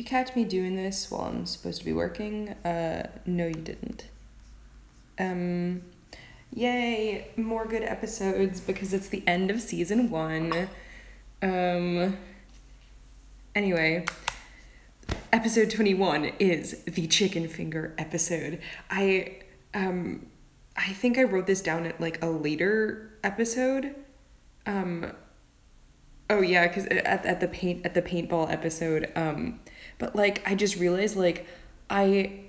you 0.00 0.04
catch 0.06 0.34
me 0.34 0.44
doing 0.44 0.76
this 0.76 1.10
while 1.10 1.26
I'm 1.26 1.44
supposed 1.44 1.80
to 1.80 1.84
be 1.84 1.92
working, 1.92 2.48
uh, 2.64 3.06
no, 3.26 3.46
you 3.46 3.52
didn't. 3.52 4.06
Um, 5.18 5.82
yay, 6.54 7.28
more 7.36 7.66
good 7.66 7.82
episodes 7.82 8.60
because 8.60 8.94
it's 8.94 9.08
the 9.08 9.22
end 9.26 9.50
of 9.50 9.60
season 9.60 10.08
one. 10.08 10.70
Um, 11.42 12.16
anyway, 13.54 14.06
episode 15.34 15.70
21 15.70 16.32
is 16.38 16.82
the 16.84 17.06
chicken 17.06 17.46
finger 17.46 17.94
episode. 17.98 18.58
I, 18.88 19.40
um, 19.74 20.28
I 20.76 20.94
think 20.94 21.18
I 21.18 21.24
wrote 21.24 21.46
this 21.46 21.60
down 21.60 21.84
at 21.84 22.00
like 22.00 22.24
a 22.24 22.30
later 22.30 23.18
episode. 23.22 23.94
Um, 24.64 25.12
oh 26.30 26.40
yeah, 26.40 26.68
because 26.68 26.86
at, 26.86 27.26
at 27.26 27.40
the 27.40 27.48
paint 27.48 27.84
at 27.84 27.92
the 27.92 28.00
paintball 28.00 28.50
episode, 28.50 29.12
um, 29.14 29.60
but 30.00 30.16
like 30.16 30.42
I 30.44 30.56
just 30.56 30.76
realized 30.76 31.14
like 31.14 31.46
I 31.88 32.40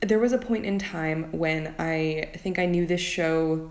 there 0.00 0.18
was 0.18 0.32
a 0.32 0.38
point 0.38 0.66
in 0.66 0.78
time 0.78 1.32
when 1.32 1.74
I 1.78 2.30
think 2.36 2.58
I 2.58 2.66
knew 2.66 2.84
this 2.84 3.00
show. 3.00 3.70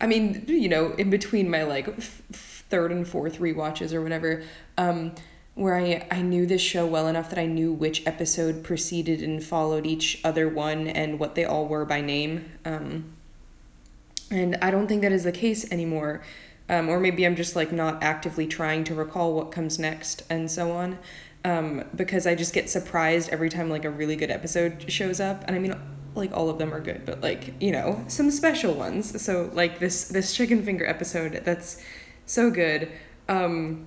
I 0.00 0.06
mean, 0.06 0.44
you 0.46 0.68
know, 0.68 0.92
in 0.92 1.08
between 1.08 1.48
my 1.48 1.62
like 1.62 1.88
f- 1.88 2.22
third 2.32 2.92
and 2.92 3.08
fourth 3.08 3.40
re-watches 3.40 3.94
or 3.94 4.02
whatever, 4.02 4.42
um, 4.76 5.14
where 5.54 5.76
I, 5.76 6.06
I 6.10 6.22
knew 6.22 6.44
this 6.44 6.60
show 6.60 6.86
well 6.86 7.08
enough 7.08 7.30
that 7.30 7.38
I 7.38 7.46
knew 7.46 7.72
which 7.72 8.06
episode 8.06 8.64
preceded 8.64 9.22
and 9.22 9.42
followed 9.42 9.86
each 9.86 10.20
other 10.24 10.48
one 10.48 10.88
and 10.88 11.18
what 11.18 11.34
they 11.34 11.44
all 11.44 11.66
were 11.66 11.84
by 11.84 12.00
name. 12.00 12.50
Um, 12.64 13.12
and 14.30 14.56
I 14.62 14.70
don't 14.70 14.88
think 14.88 15.02
that 15.02 15.12
is 15.12 15.24
the 15.24 15.32
case 15.32 15.70
anymore. 15.70 16.22
Um, 16.68 16.88
or 16.88 16.98
maybe 16.98 17.26
I'm 17.26 17.36
just 17.36 17.54
like 17.54 17.70
not 17.70 18.02
actively 18.02 18.46
trying 18.46 18.84
to 18.84 18.94
recall 18.94 19.34
what 19.34 19.52
comes 19.52 19.78
next 19.78 20.22
and 20.30 20.50
so 20.50 20.72
on. 20.72 20.98
Um, 21.44 21.84
because 21.96 22.26
I 22.26 22.34
just 22.34 22.54
get 22.54 22.70
surprised 22.70 23.30
every 23.30 23.50
time 23.50 23.68
like 23.68 23.84
a 23.84 23.90
really 23.90 24.16
good 24.16 24.30
episode 24.30 24.90
shows 24.90 25.20
up. 25.20 25.44
And 25.46 25.56
I 25.56 25.58
mean, 25.58 25.74
like 26.14 26.32
all 26.32 26.48
of 26.48 26.58
them 26.58 26.72
are 26.72 26.80
good, 26.80 27.04
but 27.04 27.20
like, 27.20 27.54
you 27.60 27.72
know, 27.72 28.04
some 28.06 28.30
special 28.30 28.74
ones. 28.74 29.20
So 29.20 29.50
like 29.52 29.80
this, 29.80 30.08
this 30.08 30.34
chicken 30.34 30.62
finger 30.64 30.86
episode, 30.86 31.42
that's 31.44 31.82
so 32.26 32.50
good. 32.50 32.92
Um, 33.28 33.86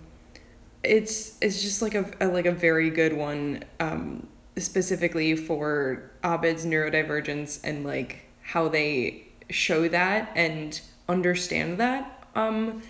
it's, 0.84 1.38
it's 1.42 1.62
just 1.62 1.82
like 1.82 1.96
a, 1.96 2.12
a 2.20 2.28
like 2.28 2.46
a 2.46 2.52
very 2.52 2.90
good 2.90 3.14
one, 3.14 3.64
um, 3.80 4.28
specifically 4.58 5.36
for 5.36 6.12
Abed's 6.24 6.66
neurodivergence 6.66 7.62
and 7.64 7.86
like 7.86 8.26
how 8.42 8.68
they 8.68 9.26
show 9.50 9.88
that 9.88 10.32
and 10.36 10.82
understand 11.08 11.78
that 11.78 12.28
um 12.36 12.82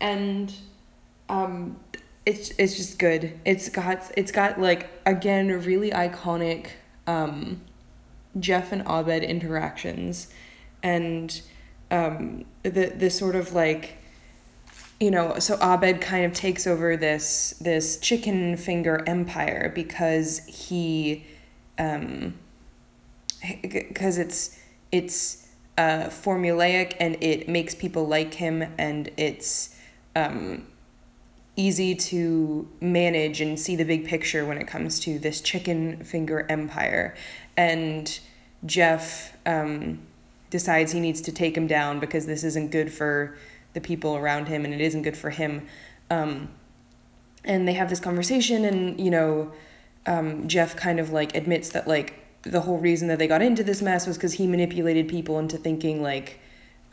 and 0.00 0.52
um 1.28 1.78
it's 2.26 2.50
it's 2.58 2.76
just 2.76 2.98
good. 2.98 3.38
It's 3.44 3.68
got 3.68 4.10
it's 4.16 4.32
got 4.32 4.60
like 4.60 4.88
again 5.06 5.48
really 5.64 5.90
iconic 5.90 6.68
um 7.06 7.62
jeff 8.38 8.72
and 8.72 8.82
abed 8.82 9.22
interactions. 9.22 10.28
And 10.82 11.40
um 11.90 12.44
the 12.62 12.92
the 12.96 13.10
sort 13.10 13.36
of 13.36 13.52
like 13.52 13.96
you 14.98 15.10
know 15.10 15.38
so 15.38 15.56
abed 15.60 16.00
kind 16.00 16.24
of 16.26 16.32
takes 16.32 16.66
over 16.66 16.96
this 16.96 17.54
this 17.60 17.98
chicken 17.98 18.56
finger 18.56 19.02
empire 19.06 19.72
because 19.74 20.38
he 20.46 21.24
um 21.78 22.34
because 23.62 24.18
it's 24.18 24.58
it's 24.92 25.48
uh, 25.78 26.08
formulaic 26.08 26.94
and 27.00 27.16
it 27.22 27.48
makes 27.48 27.74
people 27.74 28.06
like 28.06 28.34
him 28.34 28.62
and 28.76 29.10
it's 29.16 29.74
um, 30.14 30.66
easy 31.56 31.94
to 31.94 32.68
manage 32.80 33.40
and 33.40 33.58
see 33.58 33.76
the 33.76 33.84
big 33.84 34.06
picture 34.06 34.46
when 34.46 34.58
it 34.58 34.66
comes 34.66 35.00
to 35.00 35.18
this 35.18 35.40
chicken 35.40 36.02
finger 36.04 36.46
empire. 36.48 37.14
And 37.56 38.18
Jeff 38.64 39.36
um, 39.46 40.00
decides 40.48 40.92
he 40.92 41.00
needs 41.00 41.20
to 41.22 41.32
take 41.32 41.56
him 41.56 41.66
down 41.66 42.00
because 42.00 42.26
this 42.26 42.44
isn't 42.44 42.70
good 42.70 42.92
for 42.92 43.36
the 43.72 43.80
people 43.80 44.16
around 44.16 44.48
him 44.48 44.64
and 44.64 44.72
it 44.72 44.80
isn't 44.80 45.02
good 45.02 45.16
for 45.16 45.30
him. 45.30 45.66
Um, 46.10 46.48
and 47.44 47.66
they 47.66 47.72
have 47.72 47.88
this 47.88 48.00
conversation, 48.00 48.64
and 48.64 49.00
you 49.00 49.10
know, 49.10 49.52
um, 50.06 50.46
Jeff 50.48 50.76
kind 50.76 51.00
of 51.00 51.10
like 51.10 51.34
admits 51.34 51.70
that 51.70 51.88
like 51.88 52.14
the 52.42 52.60
whole 52.60 52.78
reason 52.78 53.08
that 53.08 53.18
they 53.18 53.26
got 53.26 53.42
into 53.42 53.62
this 53.62 53.82
mess 53.82 54.06
was 54.06 54.16
because 54.16 54.34
he 54.34 54.46
manipulated 54.46 55.08
people 55.08 55.38
into 55.38 55.56
thinking 55.56 56.02
like 56.02 56.40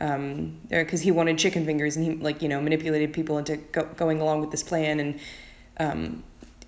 um 0.00 0.58
because 0.68 1.00
he 1.00 1.10
wanted 1.10 1.38
chicken 1.38 1.64
fingers 1.64 1.96
and 1.96 2.04
he 2.04 2.14
like 2.14 2.42
you 2.42 2.48
know 2.48 2.60
manipulated 2.60 3.12
people 3.12 3.38
into 3.38 3.56
go- 3.56 3.88
going 3.96 4.20
along 4.20 4.40
with 4.40 4.50
this 4.50 4.62
plan 4.62 5.00
and 5.00 5.20
um 5.80 6.22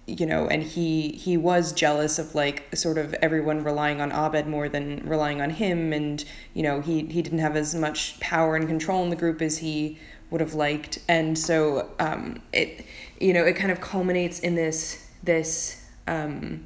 you 0.06 0.26
know 0.26 0.48
and 0.48 0.62
he 0.62 1.12
he 1.12 1.36
was 1.36 1.72
jealous 1.72 2.18
of 2.18 2.34
like 2.34 2.64
sort 2.74 2.98
of 2.98 3.14
everyone 3.14 3.62
relying 3.62 4.00
on 4.00 4.10
abed 4.10 4.46
more 4.46 4.68
than 4.68 5.00
relying 5.06 5.40
on 5.40 5.50
him 5.50 5.92
and 5.92 6.24
you 6.54 6.62
know 6.62 6.80
he 6.80 7.04
he 7.06 7.22
didn't 7.22 7.38
have 7.38 7.56
as 7.56 7.74
much 7.74 8.18
power 8.18 8.56
and 8.56 8.66
control 8.66 9.04
in 9.04 9.10
the 9.10 9.16
group 9.16 9.40
as 9.40 9.58
he 9.58 9.98
would 10.30 10.40
have 10.40 10.54
liked. 10.54 10.98
And 11.08 11.38
so 11.38 11.90
um 11.98 12.40
it 12.52 12.84
you 13.20 13.32
know 13.32 13.44
it 13.44 13.54
kind 13.54 13.70
of 13.70 13.80
culminates 13.80 14.40
in 14.40 14.54
this 14.54 15.06
this 15.22 15.84
um 16.06 16.64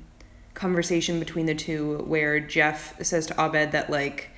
conversation 0.55 1.19
between 1.19 1.47
the 1.47 1.55
two 1.55 1.99
where 2.07 2.39
Jeff 2.39 3.03
says 3.03 3.27
to 3.27 3.35
Abed 3.35 3.73
that 3.73 3.91
like 3.91 4.31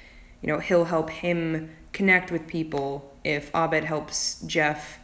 you 0.42 0.48
know 0.48 0.58
he'll 0.58 0.84
help 0.84 1.10
him 1.10 1.70
connect 1.92 2.30
with 2.30 2.46
people. 2.46 3.14
If 3.24 3.50
Abed 3.54 3.84
helps 3.84 4.40
Jeff 4.42 4.98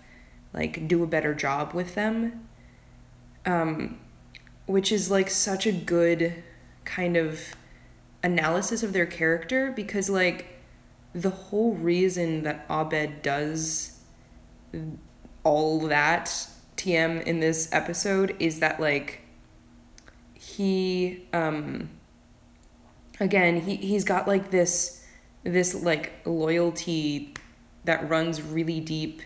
like 0.52 0.86
do 0.86 1.02
a 1.02 1.06
better 1.06 1.34
job 1.34 1.72
with 1.72 1.94
them 1.94 2.46
um 3.46 3.98
which 4.66 4.92
is 4.92 5.10
like 5.10 5.28
such 5.28 5.66
a 5.66 5.72
good 5.72 6.42
kind 6.84 7.16
of 7.16 7.40
analysis 8.22 8.82
of 8.82 8.92
their 8.92 9.06
character 9.06 9.72
because 9.72 10.08
like 10.08 10.60
the 11.14 11.30
whole 11.30 11.74
reason 11.74 12.42
that 12.44 12.64
Abed 12.70 13.22
does 13.22 13.98
all 15.42 15.80
that 15.88 16.26
TM 16.76 17.22
in 17.24 17.40
this 17.40 17.68
episode 17.72 18.34
is 18.38 18.60
that 18.60 18.80
like 18.80 19.20
he 20.34 21.26
um 21.32 21.90
again 23.20 23.60
he 23.60 23.76
he's 23.76 24.04
got 24.04 24.26
like 24.26 24.50
this 24.50 25.01
this 25.44 25.74
like 25.74 26.12
loyalty 26.24 27.34
that 27.84 28.08
runs 28.08 28.40
really 28.42 28.80
deep 28.80 29.22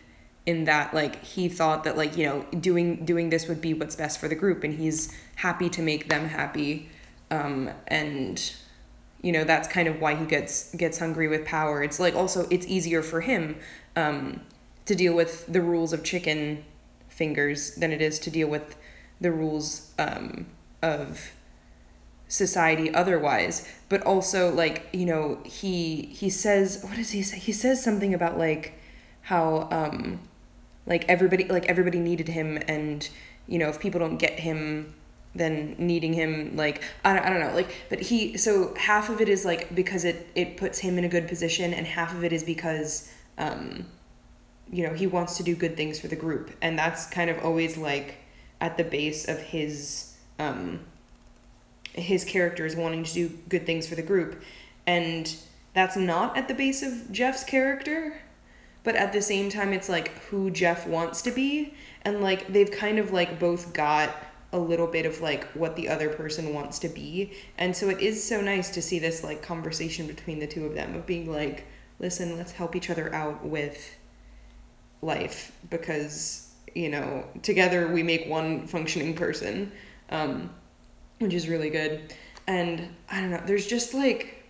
in 0.46 0.64
that 0.64 0.94
like 0.94 1.22
he 1.24 1.48
thought 1.48 1.84
that 1.84 1.96
like 1.96 2.16
you 2.16 2.24
know 2.24 2.46
doing 2.60 3.04
doing 3.04 3.30
this 3.30 3.48
would 3.48 3.60
be 3.60 3.74
what's 3.74 3.96
best 3.96 4.18
for 4.18 4.28
the 4.28 4.34
group 4.34 4.62
and 4.62 4.74
he's 4.74 5.12
happy 5.36 5.68
to 5.68 5.82
make 5.82 6.08
them 6.08 6.28
happy. 6.28 6.88
Um 7.30 7.70
and 7.88 8.54
you 9.22 9.32
know 9.32 9.44
that's 9.44 9.66
kind 9.66 9.88
of 9.88 10.00
why 10.00 10.14
he 10.14 10.24
gets 10.24 10.74
gets 10.74 10.98
hungry 10.98 11.28
with 11.28 11.44
power. 11.44 11.82
It's 11.82 11.98
like 11.98 12.14
also 12.14 12.46
it's 12.50 12.66
easier 12.66 13.02
for 13.02 13.20
him 13.20 13.56
um 13.96 14.40
to 14.86 14.94
deal 14.94 15.14
with 15.14 15.52
the 15.52 15.60
rules 15.60 15.92
of 15.92 16.04
chicken 16.04 16.64
fingers 17.08 17.74
than 17.74 17.92
it 17.92 18.00
is 18.00 18.18
to 18.20 18.30
deal 18.30 18.48
with 18.48 18.76
the 19.20 19.32
rules 19.32 19.92
um 19.98 20.46
of 20.82 21.32
society 22.28 22.92
otherwise 22.92 23.68
but 23.88 24.02
also 24.02 24.52
like 24.52 24.88
you 24.92 25.06
know 25.06 25.38
he 25.44 26.02
he 26.06 26.28
says 26.28 26.82
what 26.82 26.96
does 26.96 27.10
he 27.10 27.22
say? 27.22 27.38
He 27.38 27.52
says 27.52 27.82
something 27.82 28.12
about 28.12 28.36
like 28.36 28.74
how 29.22 29.68
um 29.70 30.20
like 30.86 31.04
everybody 31.08 31.44
like 31.44 31.66
everybody 31.66 32.00
needed 32.00 32.28
him 32.28 32.58
and 32.66 33.08
you 33.46 33.58
know 33.58 33.68
if 33.68 33.78
people 33.78 34.00
don't 34.00 34.16
get 34.16 34.40
him 34.40 34.92
then 35.34 35.76
needing 35.78 36.14
him 36.14 36.56
like 36.56 36.82
I 37.04 37.12
don't, 37.12 37.24
I 37.24 37.30
don't 37.30 37.40
know 37.40 37.54
like 37.54 37.72
but 37.88 38.00
he 38.00 38.36
so 38.36 38.74
half 38.76 39.08
of 39.08 39.20
it 39.20 39.28
is 39.28 39.44
like 39.44 39.74
because 39.74 40.04
it 40.04 40.28
it 40.34 40.56
puts 40.56 40.80
him 40.80 40.98
in 40.98 41.04
a 41.04 41.08
good 41.08 41.28
position 41.28 41.72
and 41.72 41.86
half 41.86 42.12
of 42.12 42.24
it 42.24 42.32
is 42.32 42.42
because 42.42 43.12
um 43.38 43.86
you 44.70 44.86
know 44.86 44.94
he 44.94 45.06
wants 45.06 45.36
to 45.36 45.42
do 45.42 45.54
good 45.54 45.76
things 45.76 46.00
for 46.00 46.08
the 46.08 46.16
group. 46.16 46.50
And 46.60 46.78
that's 46.78 47.06
kind 47.06 47.30
of 47.30 47.44
always 47.44 47.76
like 47.76 48.16
at 48.60 48.76
the 48.76 48.84
base 48.84 49.28
of 49.28 49.38
his 49.38 50.16
um, 50.38 50.80
his 51.96 52.24
character 52.24 52.64
is 52.64 52.76
wanting 52.76 53.04
to 53.04 53.12
do 53.12 53.28
good 53.48 53.66
things 53.66 53.86
for 53.86 53.94
the 53.94 54.02
group. 54.02 54.42
And 54.86 55.34
that's 55.74 55.96
not 55.96 56.36
at 56.36 56.48
the 56.48 56.54
base 56.54 56.82
of 56.82 57.12
jeff's 57.12 57.44
character 57.44 58.20
but 58.86 58.94
at 58.94 59.12
the 59.12 59.20
same 59.20 59.50
time 59.50 59.72
it's 59.72 59.88
like 59.88 60.16
who 60.26 60.48
jeff 60.48 60.86
wants 60.86 61.20
to 61.22 61.32
be. 61.32 61.74
And 62.02 62.22
like 62.22 62.46
they've 62.46 62.70
kind 62.70 63.00
of 63.00 63.12
like 63.12 63.40
both 63.40 63.74
got 63.74 64.14
a 64.52 64.58
little 64.60 64.86
bit 64.86 65.04
of 65.06 65.20
like 65.20 65.42
what 65.54 65.74
the 65.74 65.88
other 65.88 66.08
person 66.08 66.54
wants 66.54 66.78
to 66.78 66.88
be. 66.88 67.32
And 67.58 67.74
so 67.74 67.88
it 67.88 67.98
is 67.98 68.22
so 68.22 68.40
nice 68.40 68.70
to 68.70 68.80
see 68.80 69.00
this 69.00 69.24
like 69.24 69.42
conversation 69.42 70.06
between 70.06 70.38
the 70.38 70.46
two 70.46 70.64
of 70.66 70.74
them 70.74 70.94
of 70.94 71.04
being 71.04 71.28
like 71.28 71.66
listen 71.98 72.36
let's 72.36 72.52
help 72.52 72.76
each 72.76 72.88
other 72.88 73.12
out 73.12 73.44
with 73.44 73.96
life 75.02 75.50
because 75.68 76.54
you 76.72 76.88
know 76.88 77.24
together 77.42 77.88
we 77.88 78.04
make 78.04 78.28
one 78.28 78.68
functioning 78.68 79.14
person. 79.14 79.72
Um, 80.10 80.50
which 81.18 81.34
is 81.34 81.48
really 81.48 81.70
good. 81.70 82.14
And 82.46 82.94
I 83.10 83.20
don't 83.20 83.30
know, 83.30 83.42
there's 83.44 83.66
just 83.66 83.94
like, 83.94 84.44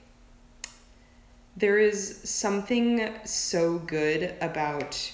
there 1.56 1.78
is 1.78 2.20
something 2.28 3.10
so 3.24 3.78
good 3.78 4.34
about, 4.40 5.12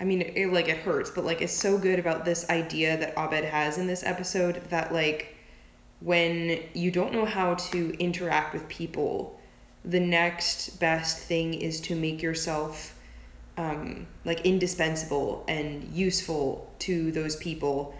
I 0.00 0.04
mean, 0.04 0.22
it, 0.22 0.52
like 0.52 0.68
it 0.68 0.78
hurts, 0.78 1.10
but 1.10 1.24
like 1.24 1.40
it's 1.40 1.52
so 1.52 1.78
good 1.78 1.98
about 1.98 2.24
this 2.24 2.48
idea 2.50 2.96
that 2.96 3.14
Abed 3.16 3.44
has 3.44 3.78
in 3.78 3.86
this 3.86 4.02
episode 4.02 4.62
that 4.70 4.92
like, 4.92 5.36
when 6.00 6.60
you 6.74 6.90
don't 6.90 7.12
know 7.12 7.24
how 7.24 7.54
to 7.54 7.94
interact 7.98 8.54
with 8.54 8.68
people, 8.68 9.40
the 9.84 10.00
next 10.00 10.78
best 10.80 11.18
thing 11.18 11.54
is 11.54 11.80
to 11.80 11.96
make 11.96 12.22
yourself 12.22 12.94
um, 13.56 14.06
like 14.24 14.40
indispensable 14.42 15.44
and 15.48 15.84
useful 15.92 16.72
to 16.80 17.10
those 17.12 17.36
people 17.36 17.94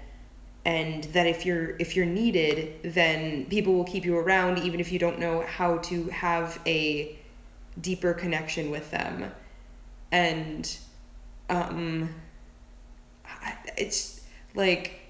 and 0.69 1.05
that 1.05 1.27
if 1.27 1.47
you're 1.47 1.71
if 1.79 1.97
you're 1.97 2.05
needed 2.05 2.75
then 2.83 3.47
people 3.47 3.73
will 3.73 3.85
keep 3.85 4.05
you 4.05 4.19
around 4.19 4.59
even 4.59 4.81
if 4.81 4.93
you 4.93 4.99
don't 4.99 5.19
know 5.19 5.41
how 5.41 5.79
to 5.79 6.05
have 6.11 6.61
a 6.67 7.19
deeper 7.81 8.13
connection 8.13 8.71
with 8.71 8.91
them. 8.91 9.33
And 10.13 10.77
um 11.49 12.15
it's 13.79 14.21
like 14.55 15.01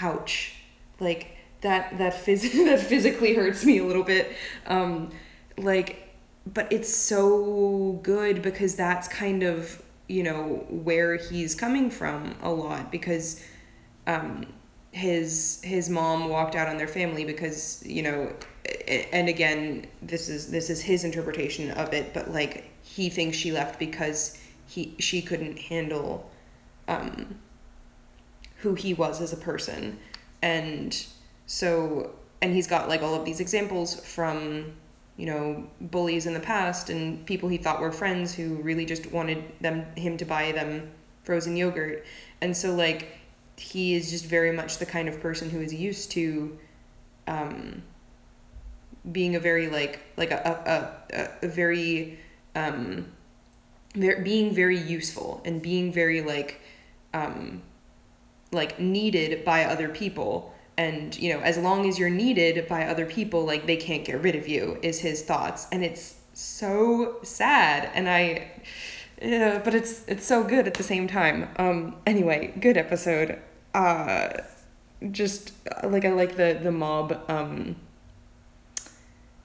ouch. 0.00 0.54
Like 1.00 1.36
that 1.62 1.98
that 1.98 2.14
phys- 2.14 2.52
that 2.70 2.80
physically 2.80 3.34
hurts 3.34 3.64
me 3.64 3.78
a 3.78 3.84
little 3.84 4.04
bit. 4.04 4.36
Um 4.66 5.10
like 5.58 6.14
but 6.46 6.72
it's 6.72 6.94
so 6.94 7.98
good 8.04 8.40
because 8.40 8.76
that's 8.76 9.08
kind 9.08 9.42
of 9.42 9.82
you 10.06 10.22
know 10.22 10.64
where 10.68 11.16
he's 11.16 11.56
coming 11.56 11.90
from 11.90 12.36
a 12.40 12.50
lot 12.50 12.92
because 12.92 13.42
um 14.06 14.46
his 14.92 15.60
his 15.64 15.90
mom 15.90 16.28
walked 16.28 16.54
out 16.54 16.68
on 16.68 16.76
their 16.76 16.88
family 16.88 17.24
because 17.24 17.82
you 17.84 18.02
know 18.02 18.32
and 19.12 19.28
again 19.28 19.86
this 20.02 20.28
is 20.28 20.50
this 20.50 20.70
is 20.70 20.80
his 20.80 21.04
interpretation 21.04 21.70
of 21.72 21.92
it 21.92 22.14
but 22.14 22.30
like 22.30 22.70
he 22.82 23.08
thinks 23.08 23.36
she 23.36 23.50
left 23.50 23.78
because 23.78 24.38
he 24.66 24.94
she 24.98 25.20
couldn't 25.20 25.58
handle 25.58 26.30
um 26.86 27.34
who 28.64 28.74
he 28.74 28.94
was 28.94 29.20
as 29.20 29.32
a 29.32 29.36
person. 29.36 29.98
And 30.42 31.06
so 31.46 32.14
and 32.40 32.52
he's 32.52 32.66
got 32.66 32.88
like 32.88 33.02
all 33.02 33.14
of 33.14 33.24
these 33.24 33.38
examples 33.38 34.04
from 34.04 34.72
you 35.16 35.26
know 35.26 35.68
bullies 35.80 36.26
in 36.26 36.34
the 36.34 36.40
past 36.40 36.90
and 36.90 37.24
people 37.26 37.48
he 37.48 37.58
thought 37.58 37.80
were 37.80 37.92
friends 37.92 38.34
who 38.34 38.56
really 38.56 38.84
just 38.84 39.12
wanted 39.12 39.44
them 39.60 39.84
him 39.96 40.16
to 40.16 40.24
buy 40.24 40.50
them 40.52 40.90
frozen 41.24 41.56
yogurt. 41.56 42.04
And 42.40 42.56
so 42.56 42.74
like 42.74 43.08
he 43.56 43.94
is 43.94 44.10
just 44.10 44.26
very 44.26 44.52
much 44.52 44.78
the 44.78 44.86
kind 44.86 45.08
of 45.08 45.20
person 45.20 45.50
who 45.50 45.60
is 45.60 45.72
used 45.72 46.10
to 46.12 46.58
um, 47.26 47.82
being 49.10 49.36
a 49.36 49.40
very 49.40 49.68
like 49.68 50.00
like 50.16 50.30
a 50.30 50.96
a, 51.12 51.16
a, 51.16 51.46
a 51.46 51.48
very 51.48 52.18
um, 52.54 53.06
being 53.94 54.54
very 54.54 54.78
useful 54.78 55.40
and 55.44 55.62
being 55.62 55.92
very 55.92 56.20
like 56.20 56.60
um, 57.12 57.62
like 58.52 58.78
needed 58.80 59.44
by 59.44 59.64
other 59.64 59.88
people. 59.88 60.52
And 60.76 61.16
you 61.16 61.32
know 61.32 61.40
as 61.40 61.56
long 61.56 61.88
as 61.88 61.98
you're 61.98 62.10
needed 62.10 62.66
by 62.68 62.86
other 62.86 63.06
people 63.06 63.44
like 63.44 63.66
they 63.66 63.76
can't 63.76 64.04
get 64.04 64.20
rid 64.22 64.34
of 64.34 64.48
you 64.48 64.78
is 64.82 65.00
his 65.00 65.22
thoughts. 65.22 65.66
And 65.70 65.84
it's 65.84 66.16
so 66.32 67.18
sad. 67.22 67.90
And 67.94 68.08
i 68.08 68.50
yeah, 69.24 69.60
but 69.64 69.74
it's 69.74 70.04
it's 70.06 70.26
so 70.26 70.44
good 70.44 70.66
at 70.66 70.74
the 70.74 70.82
same 70.82 71.08
time. 71.08 71.48
Um 71.56 71.96
anyway 72.06 72.52
good 72.60 72.76
episode. 72.76 73.38
Uh 73.74 74.28
just 75.10 75.52
like 75.82 76.06
i 76.06 76.10
like 76.10 76.36
the 76.36 76.58
the 76.62 76.72
mob 76.72 77.20
um 77.28 77.76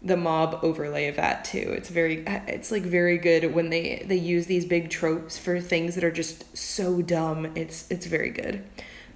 the 0.01 0.15
mob 0.15 0.59
overlay 0.63 1.07
of 1.07 1.15
that 1.17 1.43
too. 1.43 1.73
It's 1.75 1.89
very 1.89 2.23
it's 2.47 2.71
like 2.71 2.83
very 2.83 3.17
good 3.17 3.53
when 3.53 3.69
they 3.69 4.03
they 4.05 4.15
use 4.15 4.45
these 4.47 4.65
big 4.65 4.89
tropes 4.89 5.37
for 5.37 5.59
things 5.59 5.95
that 5.95 6.03
are 6.03 6.11
just 6.11 6.57
so 6.57 7.01
dumb. 7.01 7.51
It's 7.55 7.89
it's 7.91 8.05
very 8.05 8.29
good. 8.29 8.63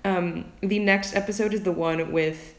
Um, 0.06 0.52
the 0.60 0.80
next 0.80 1.16
episode 1.16 1.54
is 1.54 1.62
the 1.62 1.72
one 1.72 2.12
with 2.12 2.56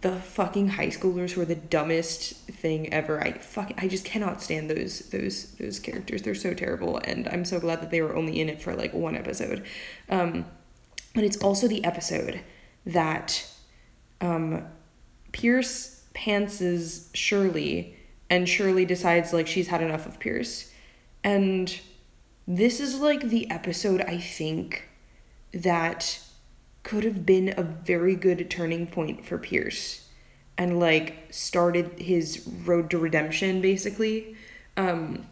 the 0.00 0.16
fucking 0.16 0.68
high 0.68 0.86
schoolers 0.86 1.32
who 1.32 1.42
are 1.42 1.46
the 1.46 1.54
dumbest 1.54 2.34
thing 2.46 2.92
ever. 2.92 3.22
I 3.22 3.32
fucking 3.32 3.76
I 3.78 3.88
just 3.88 4.04
cannot 4.04 4.42
stand 4.42 4.70
those 4.70 5.00
those 5.10 5.52
those 5.52 5.78
characters. 5.78 6.22
They're 6.22 6.34
so 6.34 6.54
terrible, 6.54 6.98
and 7.04 7.28
I'm 7.28 7.44
so 7.44 7.60
glad 7.60 7.82
that 7.82 7.90
they 7.90 8.00
were 8.00 8.16
only 8.16 8.40
in 8.40 8.48
it 8.48 8.62
for 8.62 8.74
like 8.74 8.94
one 8.94 9.16
episode. 9.16 9.64
Um, 10.08 10.46
but 11.14 11.24
it's 11.24 11.36
also 11.38 11.68
the 11.68 11.84
episode 11.84 12.40
that 12.86 13.46
um, 14.20 14.66
Pierce 15.32 16.04
pantses 16.14 17.08
Shirley, 17.14 17.96
and 18.30 18.48
Shirley 18.48 18.86
decides 18.86 19.32
like 19.32 19.46
she's 19.46 19.68
had 19.68 19.82
enough 19.82 20.06
of 20.06 20.18
Pierce, 20.18 20.72
and 21.22 21.78
this 22.48 22.80
is 22.80 23.00
like 23.00 23.28
the 23.28 23.50
episode 23.50 24.00
I 24.02 24.18
think 24.18 24.88
that 25.52 26.20
could 26.82 27.04
have 27.04 27.26
been 27.26 27.54
a 27.56 27.62
very 27.62 28.16
good 28.16 28.50
turning 28.50 28.86
point 28.86 29.24
for 29.24 29.38
Pierce 29.38 30.06
and 30.56 30.78
like 30.78 31.26
started 31.30 31.98
his 31.98 32.46
road 32.64 32.90
to 32.90 32.98
redemption 32.98 33.60
basically. 33.60 34.36
Um, 34.76 35.26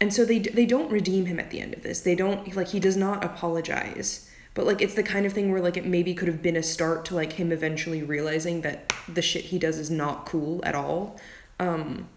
and 0.00 0.12
so 0.12 0.24
they 0.24 0.40
they 0.40 0.66
don't 0.66 0.90
redeem 0.90 1.26
him 1.26 1.38
at 1.38 1.50
the 1.50 1.60
end 1.60 1.74
of 1.74 1.82
this. 1.82 2.00
They 2.00 2.14
don't 2.14 2.54
like 2.56 2.68
he 2.68 2.80
does 2.80 2.96
not 2.96 3.24
apologize. 3.24 4.28
But 4.54 4.66
like 4.66 4.82
it's 4.82 4.94
the 4.94 5.02
kind 5.02 5.24
of 5.24 5.32
thing 5.32 5.50
where 5.50 5.62
like 5.62 5.76
it 5.76 5.86
maybe 5.86 6.14
could 6.14 6.28
have 6.28 6.42
been 6.42 6.56
a 6.56 6.62
start 6.62 7.04
to 7.06 7.14
like 7.14 7.34
him 7.34 7.52
eventually 7.52 8.02
realizing 8.02 8.60
that 8.62 8.92
the 9.08 9.22
shit 9.22 9.44
he 9.44 9.58
does 9.58 9.78
is 9.78 9.90
not 9.90 10.26
cool 10.26 10.60
at 10.64 10.74
all. 10.74 11.18
Um, 11.58 12.08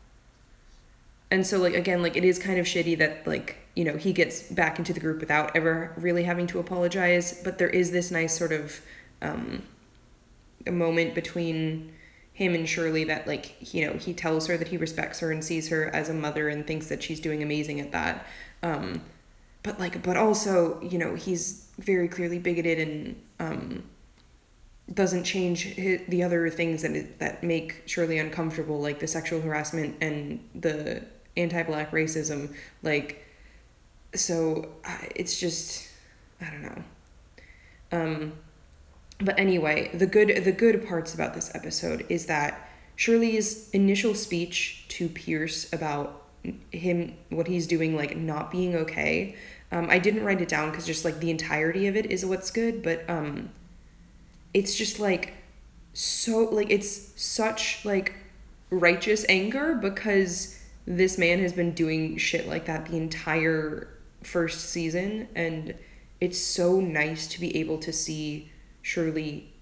and 1.32 1.46
so 1.46 1.58
like 1.58 1.74
again 1.74 2.02
like 2.02 2.18
it 2.18 2.24
is 2.24 2.40
kind 2.40 2.60
of 2.60 2.66
shitty 2.66 2.98
that 2.98 3.26
like 3.26 3.58
you 3.76 3.84
know 3.84 3.98
he 3.98 4.14
gets 4.14 4.44
back 4.44 4.80
into 4.80 4.94
the 4.94 5.00
group 5.00 5.20
without 5.20 5.56
ever 5.56 5.94
really 5.98 6.24
having 6.24 6.48
to 6.48 6.60
apologize 6.60 7.42
but 7.44 7.58
there 7.58 7.70
is 7.70 7.92
this 7.92 8.12
nice 8.12 8.38
sort 8.38 8.52
of 8.52 8.82
um, 9.22 9.64
a 10.68 10.72
moment 10.72 11.16
between 11.16 11.92
him 12.36 12.54
and 12.54 12.68
Shirley 12.68 13.06
that 13.06 13.26
like 13.28 13.74
you 13.74 13.88
know 13.88 13.94
he 13.94 14.14
tells 14.14 14.48
her 14.48 14.58
that 14.58 14.68
he 14.68 14.78
respects 14.78 15.20
her 15.22 15.32
and 15.32 15.44
sees 15.44 15.70
her 15.70 15.86
as 15.96 16.10
a 16.10 16.14
mother 16.14 16.50
and 16.50 16.68
thinks 16.68 16.88
that 16.88 17.02
she's 17.02 17.20
doing 17.20 17.42
amazing 17.42 17.80
at 17.80 17.92
that. 17.94 18.26
Um, 18.62 19.02
but 19.64 19.80
like 19.80 20.04
but 20.04 20.18
also 20.18 20.82
you 20.82 20.98
know 20.98 21.16
he's 21.16 21.68
very 21.80 22.08
clearly 22.08 22.38
bigoted 22.38 22.80
and 22.80 23.22
um, 23.40 23.84
doesn't 24.94 25.24
change 25.24 25.64
his, 25.64 26.02
the 26.10 26.24
other 26.24 26.50
things 26.50 26.82
that 26.82 27.20
that 27.20 27.42
make 27.42 27.84
Shirley 27.86 28.18
uncomfortable 28.18 28.82
like 28.82 29.00
the 29.00 29.08
sexual 29.08 29.40
harassment 29.40 29.96
and 30.02 30.40
the 30.54 31.04
anti-black 31.38 31.92
racism. 31.92 32.54
Like 32.84 33.25
so 34.16 34.70
it's 35.16 35.40
just 35.40 35.88
i 36.42 36.50
don't 36.50 36.64
know. 36.64 36.84
Um 37.92 38.34
but 39.20 39.40
anyway 39.40 39.90
the 39.94 40.06
good 40.06 40.44
the 40.44 40.52
good 40.52 40.86
parts 40.88 41.14
about 41.14 41.34
this 41.34 41.54
episode 41.56 42.06
is 42.10 42.26
that 42.26 42.70
shirley's 42.96 43.70
initial 43.72 44.14
speech 44.14 44.86
to 44.90 45.08
pierce 45.08 45.72
about 45.74 46.24
him 46.72 47.16
what 47.30 47.48
he's 47.48 47.68
doing 47.68 47.96
like 47.96 48.16
not 48.16 48.52
being 48.52 48.76
okay 48.76 49.36
um, 49.72 49.90
i 49.90 49.98
didn't 49.98 50.24
write 50.24 50.42
it 50.42 50.48
down 50.48 50.70
because 50.70 50.86
just 50.86 51.06
like 51.06 51.20
the 51.20 51.32
entirety 51.32 51.88
of 51.88 51.96
it 51.96 52.06
is 52.08 52.26
what's 52.26 52.52
good 52.52 52.84
but 52.84 53.10
um 53.10 53.50
it's 54.54 54.76
just 54.76 55.00
like 55.00 55.34
so 55.94 56.40
like 56.52 56.70
it's 56.70 57.12
such 57.22 57.84
like 57.86 58.14
righteous 58.70 59.26
anger 59.30 59.76
because 59.76 60.60
this 60.86 61.18
man 61.18 61.40
has 61.40 61.54
been 61.54 61.74
doing 61.74 62.18
shit 62.18 62.48
like 62.48 62.66
that 62.66 62.86
the 62.86 62.98
entire 62.98 63.88
first 64.26 64.70
season 64.70 65.28
and 65.36 65.76
it's 66.22 66.40
so 66.40 66.80
nice 66.80 67.28
to 67.28 67.40
be 67.40 67.56
able 67.58 67.78
to 67.78 67.92
see 67.92 68.52
Shirley 68.82 69.54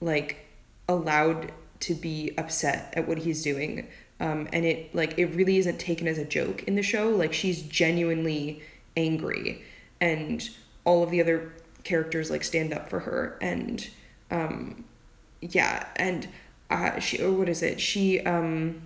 like 0.00 0.46
allowed 0.88 1.52
to 1.80 1.94
be 1.94 2.32
upset 2.38 2.92
at 2.96 3.06
what 3.06 3.18
he's 3.18 3.42
doing. 3.42 3.88
Um, 4.20 4.48
and 4.52 4.64
it 4.64 4.94
like 4.94 5.18
it 5.18 5.26
really 5.26 5.58
isn't 5.58 5.78
taken 5.78 6.08
as 6.08 6.18
a 6.18 6.24
joke 6.24 6.62
in 6.64 6.74
the 6.74 6.82
show. 6.82 7.10
Like 7.10 7.32
she's 7.32 7.62
genuinely 7.62 8.62
angry. 8.96 9.62
And 10.00 10.48
all 10.84 11.02
of 11.02 11.10
the 11.10 11.20
other 11.20 11.52
characters 11.84 12.30
like 12.30 12.44
stand 12.44 12.72
up 12.72 12.88
for 12.88 13.00
her. 13.00 13.38
And 13.42 13.88
um 14.30 14.84
yeah. 15.40 15.86
And 15.96 16.28
uh 16.70 16.98
she 16.98 17.22
or 17.22 17.32
what 17.32 17.48
is 17.48 17.62
it? 17.62 17.80
She 17.80 18.20
um 18.20 18.82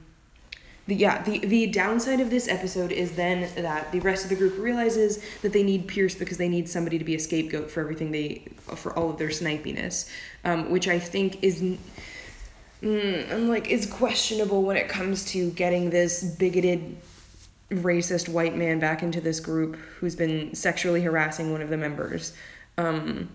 the, 0.91 0.97
yeah, 0.97 1.23
the, 1.23 1.39
the 1.39 1.67
downside 1.69 2.19
of 2.19 2.31
this 2.31 2.49
episode 2.49 2.91
is 2.91 3.13
then 3.13 3.49
that 3.55 3.93
the 3.93 4.01
rest 4.01 4.25
of 4.25 4.31
the 4.31 4.35
group 4.35 4.59
realizes 4.59 5.23
that 5.43 5.53
they 5.53 5.63
need 5.63 5.87
Pierce 5.87 6.17
because 6.17 6.37
they 6.37 6.49
need 6.49 6.69
somebody 6.69 6.99
to 6.99 7.05
be 7.05 7.15
a 7.15 7.19
scapegoat 7.21 7.71
for 7.71 7.81
everything 7.81 8.11
they, 8.11 8.43
for 8.75 8.93
all 8.99 9.09
of 9.09 9.17
their 9.17 9.29
snipiness, 9.29 10.11
um, 10.45 10.69
which 10.69 10.89
I 10.89 10.99
think 10.99 11.45
is, 11.45 11.63
mm, 12.83 13.33
I'm 13.33 13.49
like, 13.49 13.71
is 13.71 13.87
questionable 13.87 14.63
when 14.63 14.77
it 14.77 14.89
comes 14.89 15.25
to 15.27 15.53
getting 15.53 15.91
this 15.91 16.25
bigoted, 16.25 16.97
racist 17.71 18.29
white 18.29 18.57
man 18.57 18.81
back 18.81 19.05
into 19.05 19.21
this 19.21 19.39
group 19.39 19.77
who's 20.01 20.17
been 20.17 20.57
sexually 20.57 21.03
harassing 21.03 21.53
one 21.53 21.63
of 21.63 21.71
the 21.71 21.77
members. 21.77 22.33
Um, 22.77 23.29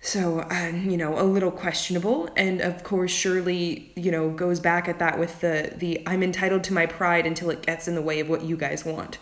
so, 0.00 0.40
uh, 0.40 0.72
you 0.74 0.96
know, 0.96 1.18
a 1.18 1.24
little 1.24 1.50
questionable. 1.50 2.28
And 2.36 2.60
of 2.60 2.84
course, 2.84 3.10
Shirley, 3.10 3.92
you 3.96 4.10
know, 4.10 4.30
goes 4.30 4.60
back 4.60 4.88
at 4.88 5.00
that 5.00 5.18
with 5.18 5.40
the, 5.40 5.72
the 5.76 6.02
I'm 6.06 6.22
entitled 6.22 6.64
to 6.64 6.72
my 6.72 6.86
pride 6.86 7.26
until 7.26 7.50
it 7.50 7.62
gets 7.62 7.88
in 7.88 7.94
the 7.94 8.02
way 8.02 8.20
of 8.20 8.28
what 8.28 8.42
you 8.42 8.56
guys 8.56 8.84
want, 8.84 9.18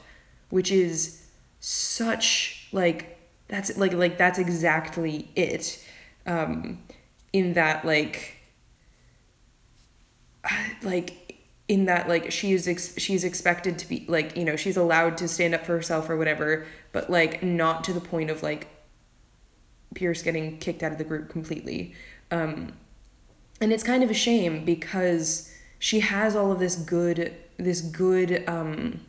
which 0.50 0.70
is 0.70 1.26
such 1.60 2.68
like, 2.72 3.18
that's 3.48 3.76
like, 3.78 3.94
like, 3.94 4.18
that's 4.18 4.38
exactly 4.38 5.30
it. 5.34 5.82
Um, 6.26 6.82
in 7.32 7.54
that, 7.54 7.84
like, 7.84 8.36
like 10.82 11.36
in 11.68 11.86
that 11.86 12.08
like 12.08 12.30
she 12.30 12.52
is 12.52 12.68
ex- 12.68 12.96
she's 12.96 13.24
expected 13.24 13.78
to 13.78 13.88
be 13.88 14.04
like 14.08 14.36
you 14.36 14.44
know 14.44 14.54
she's 14.54 14.76
allowed 14.76 15.16
to 15.16 15.26
stand 15.26 15.52
up 15.52 15.66
for 15.66 15.72
herself 15.72 16.08
or 16.08 16.16
whatever 16.16 16.64
but 16.92 17.10
like 17.10 17.42
not 17.42 17.82
to 17.82 17.92
the 17.92 18.00
point 18.00 18.30
of 18.30 18.40
like 18.42 18.68
pierce 19.96 20.22
getting 20.22 20.58
kicked 20.58 20.82
out 20.84 20.92
of 20.92 20.98
the 20.98 21.04
group 21.04 21.28
completely. 21.28 21.94
Um 22.30 22.72
and 23.60 23.72
it's 23.72 23.82
kind 23.82 24.04
of 24.04 24.10
a 24.10 24.14
shame 24.14 24.64
because 24.64 25.52
she 25.78 26.00
has 26.00 26.36
all 26.36 26.52
of 26.52 26.58
this 26.58 26.76
good 26.76 27.34
this 27.56 27.80
good 27.80 28.44
um 28.48 29.00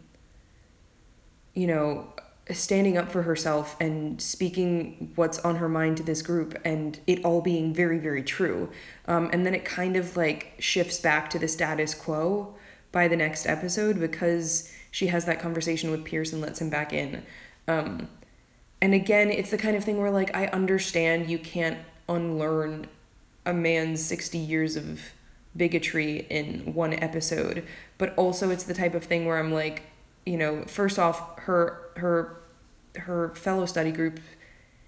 you 1.53 1.67
know 1.67 2.08
standing 2.51 2.98
up 2.98 3.12
for 3.12 3.24
herself 3.24 3.75
and 3.82 4.22
speaking 4.22 5.12
what's 5.15 5.39
on 5.39 5.58
her 5.58 5.67
mind 5.67 5.98
to 5.98 6.03
this 6.03 6.22
group 6.22 6.58
and 6.63 7.00
it 7.06 7.24
all 7.25 7.41
being 7.41 7.74
very 7.74 8.00
very 8.00 8.24
true. 8.24 8.70
Um, 9.08 9.29
and 9.34 9.46
then 9.46 9.53
it 9.53 9.65
kind 9.65 9.98
of 9.98 10.15
like 10.15 10.53
shifts 10.60 11.00
back 11.00 11.29
to 11.32 11.39
the 11.39 11.48
status 11.48 11.94
quo 11.94 12.56
by 12.91 13.08
the 13.08 13.15
next 13.15 13.46
episode 13.46 14.00
because 14.00 14.72
she 14.91 15.08
has 15.08 15.25
that 15.25 15.39
conversation 15.39 15.91
with 15.91 16.06
pierce 16.06 16.32
and 16.32 16.41
lets 16.41 16.62
him 16.62 16.70
back 16.70 16.94
in. 16.94 17.24
Um, 17.67 18.08
and 18.81 18.93
again 18.93 19.29
it's 19.29 19.51
the 19.51 19.57
kind 19.57 19.75
of 19.75 19.84
thing 19.84 19.98
where 19.98 20.12
like 20.12 20.36
i 20.36 20.48
understand 20.48 21.29
you 21.29 21.39
can't 21.39 21.77
unlearn 22.10 22.88
a 23.46 23.53
man's 23.53 24.03
60 24.03 24.38
years 24.38 24.75
of 24.75 25.01
bigotry 25.55 26.27
in 26.29 26.74
one 26.74 26.93
episode 26.93 27.65
but 27.98 28.13
also 28.15 28.50
it's 28.50 28.63
the 28.63 28.74
type 28.74 28.93
of 28.93 29.03
thing 29.03 29.25
where 29.25 29.38
i'm 29.38 29.51
like 29.51 29.84
you 30.25 30.38
know 30.38 30.63
first 30.65 31.00
off 31.00 31.39
her 31.39 31.91
her 31.96 32.38
her 32.96 33.34
fellow 33.36 33.65
study 33.65 33.91
group 33.91 34.19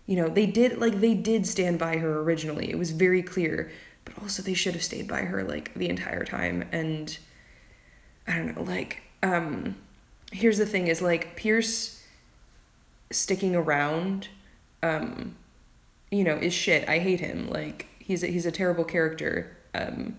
you 0.10 0.16
know 0.16 0.28
they 0.28 0.46
did 0.46 0.80
like 0.80 1.00
they 1.00 1.14
did 1.14 1.46
stand 1.46 1.78
by 1.78 1.98
her 1.98 2.22
originally. 2.22 2.72
It 2.72 2.80
was 2.80 2.90
very 2.90 3.22
clear 3.22 3.72
but 4.06 4.18
also 4.22 4.42
they 4.42 4.56
should 4.56 4.74
have 4.74 4.82
stayed 4.82 5.08
by 5.08 5.22
her 5.22 5.44
like 5.44 5.72
the 5.76 5.88
entire 5.88 6.26
time. 6.26 6.68
And 6.72 7.16
i 8.28 8.36
don't 8.36 8.56
know 8.56 8.64
like 8.64 9.04
um 9.22 9.76
here's 10.32 10.58
the 10.58 10.66
thing 10.66 10.88
is 10.88 11.02
like 11.02 11.36
pierce 11.36 11.99
sticking 13.12 13.56
around 13.56 14.30
um 14.84 15.36
you 16.12 16.24
know 16.24 16.36
is 16.36 16.54
shit. 16.54 16.88
I 16.88 17.00
hate 17.00 17.20
him. 17.20 17.50
Like 17.50 17.88
he's 18.00 18.24
a, 18.24 18.28
he's 18.28 18.46
a 18.46 18.52
terrible 18.52 18.84
character 18.84 19.56
um 19.76 20.18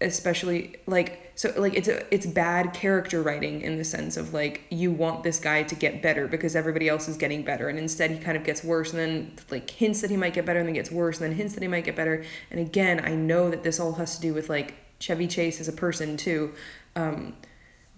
especially 0.00 0.76
like 0.86 1.32
so 1.34 1.52
like 1.56 1.74
it's 1.74 1.88
a, 1.88 2.14
it's 2.14 2.24
bad 2.26 2.72
character 2.72 3.20
writing 3.20 3.62
in 3.62 3.78
the 3.78 3.84
sense 3.84 4.16
of 4.16 4.32
like 4.32 4.62
you 4.70 4.92
want 4.92 5.24
this 5.24 5.40
guy 5.40 5.62
to 5.64 5.74
get 5.74 6.02
better 6.02 6.28
because 6.28 6.54
everybody 6.54 6.88
else 6.88 7.08
is 7.08 7.16
getting 7.16 7.42
better 7.42 7.68
and 7.68 7.78
instead 7.78 8.10
he 8.10 8.18
kind 8.18 8.36
of 8.36 8.44
gets 8.44 8.62
worse 8.62 8.92
and 8.92 9.00
then 9.00 9.32
like 9.50 9.68
hints 9.68 10.00
that 10.00 10.10
he 10.10 10.16
might 10.16 10.34
get 10.34 10.46
better 10.46 10.60
and 10.60 10.68
then 10.68 10.74
gets 10.74 10.90
worse 10.90 11.20
and 11.20 11.30
then 11.30 11.36
hints 11.36 11.54
that 11.54 11.62
he 11.62 11.68
might 11.68 11.84
get 11.84 11.96
better. 11.96 12.24
And 12.50 12.60
again 12.60 13.04
I 13.04 13.14
know 13.14 13.50
that 13.50 13.64
this 13.64 13.80
all 13.80 13.94
has 13.94 14.14
to 14.16 14.20
do 14.20 14.32
with 14.32 14.48
like 14.48 14.74
Chevy 15.00 15.26
Chase 15.26 15.60
as 15.60 15.66
a 15.66 15.72
person 15.72 16.16
too 16.16 16.52
um 16.94 17.34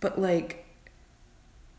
but 0.00 0.18
like 0.18 0.64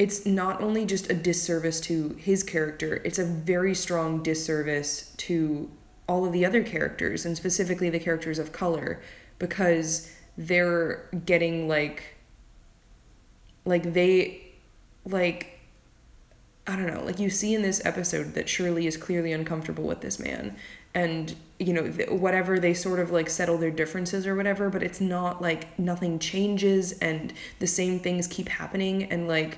it's 0.01 0.25
not 0.25 0.59
only 0.61 0.83
just 0.83 1.11
a 1.11 1.13
disservice 1.13 1.79
to 1.79 2.15
his 2.17 2.41
character 2.41 3.01
it's 3.05 3.19
a 3.19 3.23
very 3.23 3.75
strong 3.75 4.23
disservice 4.23 5.13
to 5.17 5.69
all 6.09 6.25
of 6.25 6.33
the 6.33 6.43
other 6.43 6.63
characters 6.63 7.23
and 7.23 7.37
specifically 7.37 7.87
the 7.87 7.99
characters 7.99 8.39
of 8.39 8.51
color 8.51 8.99
because 9.37 10.11
they're 10.35 11.07
getting 11.23 11.67
like 11.67 12.15
like 13.63 13.93
they 13.93 14.41
like 15.05 15.59
I 16.67 16.75
don't 16.75 16.87
know, 16.87 17.03
like 17.03 17.19
you 17.19 17.29
see 17.29 17.55
in 17.55 17.63
this 17.63 17.83
episode 17.85 18.35
that 18.35 18.47
Shirley 18.47 18.85
is 18.85 18.95
clearly 18.95 19.33
uncomfortable 19.33 19.85
with 19.85 20.01
this 20.01 20.19
man 20.19 20.55
and 20.93 21.35
you 21.59 21.73
know 21.73 21.83
whatever 22.15 22.59
they 22.59 22.73
sort 22.73 22.99
of 22.99 23.11
like 23.11 23.29
settle 23.29 23.57
their 23.57 23.71
differences 23.71 24.27
or 24.27 24.35
whatever 24.35 24.69
but 24.69 24.83
it's 24.83 24.99
not 24.99 25.41
like 25.41 25.77
nothing 25.79 26.19
changes 26.19 26.91
and 26.99 27.33
the 27.59 27.67
same 27.67 27.99
things 27.99 28.27
keep 28.27 28.49
happening 28.49 29.03
and 29.11 29.27
like 29.27 29.57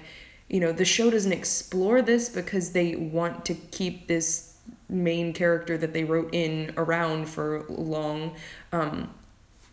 you 0.49 0.59
know 0.59 0.71
the 0.71 0.85
show 0.85 1.09
doesn't 1.09 1.31
explore 1.31 2.01
this 2.01 2.29
because 2.29 2.71
they 2.71 2.95
want 2.95 3.45
to 3.45 3.53
keep 3.53 4.07
this 4.07 4.57
main 4.89 5.33
character 5.33 5.77
that 5.77 5.93
they 5.93 6.03
wrote 6.03 6.29
in 6.33 6.73
around 6.77 7.27
for 7.27 7.65
long. 7.69 8.35
Um 8.71 9.13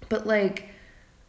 but 0.09 0.27
like 0.27 0.69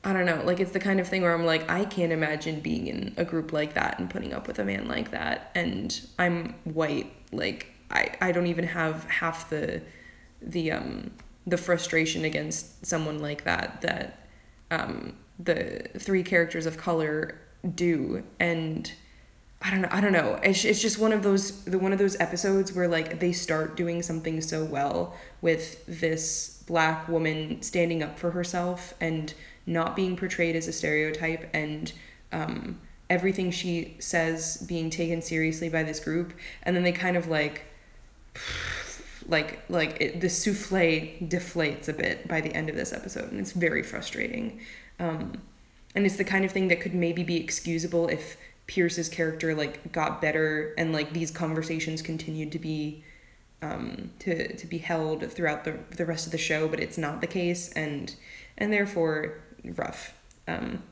I 0.03 0.13
don't 0.13 0.25
know, 0.25 0.41
like 0.43 0.59
it's 0.59 0.71
the 0.71 0.79
kind 0.79 0.99
of 0.99 1.07
thing 1.07 1.21
where 1.21 1.33
I'm 1.33 1.45
like, 1.45 1.69
I 1.69 1.85
can't 1.85 2.11
imagine 2.11 2.59
being 2.59 2.87
in 2.87 3.13
a 3.17 3.25
group 3.25 3.53
like 3.53 3.75
that 3.75 3.99
and 3.99 4.09
putting 4.09 4.33
up 4.33 4.47
with 4.47 4.57
a 4.57 4.63
man 4.63 4.87
like 4.87 5.11
that. 5.11 5.51
And 5.53 5.99
I'm 6.17 6.55
white, 6.63 7.13
like 7.31 7.67
I, 7.91 8.09
I 8.19 8.31
don't 8.31 8.47
even 8.47 8.65
have 8.65 9.03
half 9.05 9.49
the 9.49 9.81
the 10.41 10.71
um 10.71 11.11
the 11.45 11.57
frustration 11.57 12.25
against 12.25 12.85
someone 12.85 13.19
like 13.19 13.43
that 13.43 13.81
that 13.81 14.27
um 14.71 15.13
the 15.39 15.87
three 15.97 16.23
characters 16.23 16.65
of 16.65 16.77
color 16.77 17.39
do. 17.75 18.23
And 18.39 18.91
I 19.63 19.69
don't 19.69 19.81
know. 19.81 19.89
I 19.91 20.01
don't 20.01 20.11
know. 20.11 20.39
It's, 20.41 20.65
it's 20.65 20.81
just 20.81 20.97
one 20.97 21.13
of 21.13 21.21
those 21.21 21.63
the 21.65 21.77
one 21.77 21.93
of 21.93 21.99
those 21.99 22.19
episodes 22.19 22.73
where 22.73 22.87
like 22.87 23.19
they 23.19 23.31
start 23.31 23.75
doing 23.75 24.01
something 24.01 24.41
so 24.41 24.65
well 24.65 25.15
with 25.41 25.85
this 25.85 26.63
black 26.65 27.07
woman 27.07 27.61
standing 27.61 28.01
up 28.01 28.17
for 28.17 28.31
herself 28.31 28.93
and 28.99 29.33
not 29.65 29.95
being 29.95 30.15
portrayed 30.15 30.55
as 30.55 30.67
a 30.67 30.73
stereotype 30.73 31.49
and 31.53 31.93
um, 32.31 32.79
everything 33.09 33.51
she 33.51 33.95
says 33.99 34.65
being 34.67 34.89
taken 34.89 35.21
seriously 35.21 35.69
by 35.69 35.83
this 35.83 35.99
group 35.99 36.33
and 36.63 36.75
then 36.75 36.83
they 36.83 36.91
kind 36.91 37.17
of 37.17 37.27
like 37.27 37.63
like 39.27 39.59
like 39.69 39.97
it, 39.99 40.21
the 40.21 40.29
souffle 40.29 41.27
deflates 41.27 41.87
a 41.87 41.93
bit 41.93 42.27
by 42.27 42.41
the 42.41 42.53
end 42.55 42.69
of 42.69 42.75
this 42.75 42.93
episode 42.93 43.29
and 43.31 43.39
it's 43.39 43.51
very 43.51 43.83
frustrating 43.83 44.59
um, 44.99 45.33
and 45.93 46.05
it's 46.05 46.15
the 46.15 46.23
kind 46.23 46.45
of 46.45 46.51
thing 46.51 46.69
that 46.69 46.79
could 46.79 46.95
maybe 46.95 47.23
be 47.23 47.37
excusable 47.37 48.07
if 48.07 48.37
pierce's 48.67 49.09
character 49.09 49.53
like 49.53 49.91
got 49.91 50.21
better 50.21 50.73
and 50.77 50.93
like 50.93 51.13
these 51.13 51.31
conversations 51.31 52.01
continued 52.01 52.51
to 52.51 52.59
be 52.59 53.03
um, 53.63 54.09
to, 54.17 54.55
to 54.55 54.65
be 54.65 54.79
held 54.79 55.31
throughout 55.31 55.65
the, 55.65 55.77
the 55.97 56.05
rest 56.05 56.25
of 56.25 56.31
the 56.31 56.37
show 56.37 56.67
but 56.67 56.79
it's 56.79 56.97
not 56.97 57.21
the 57.21 57.27
case 57.27 57.71
and 57.73 58.15
and 58.57 58.71
therefore 58.71 59.41
rough. 59.63 60.13
Um, 60.47 60.83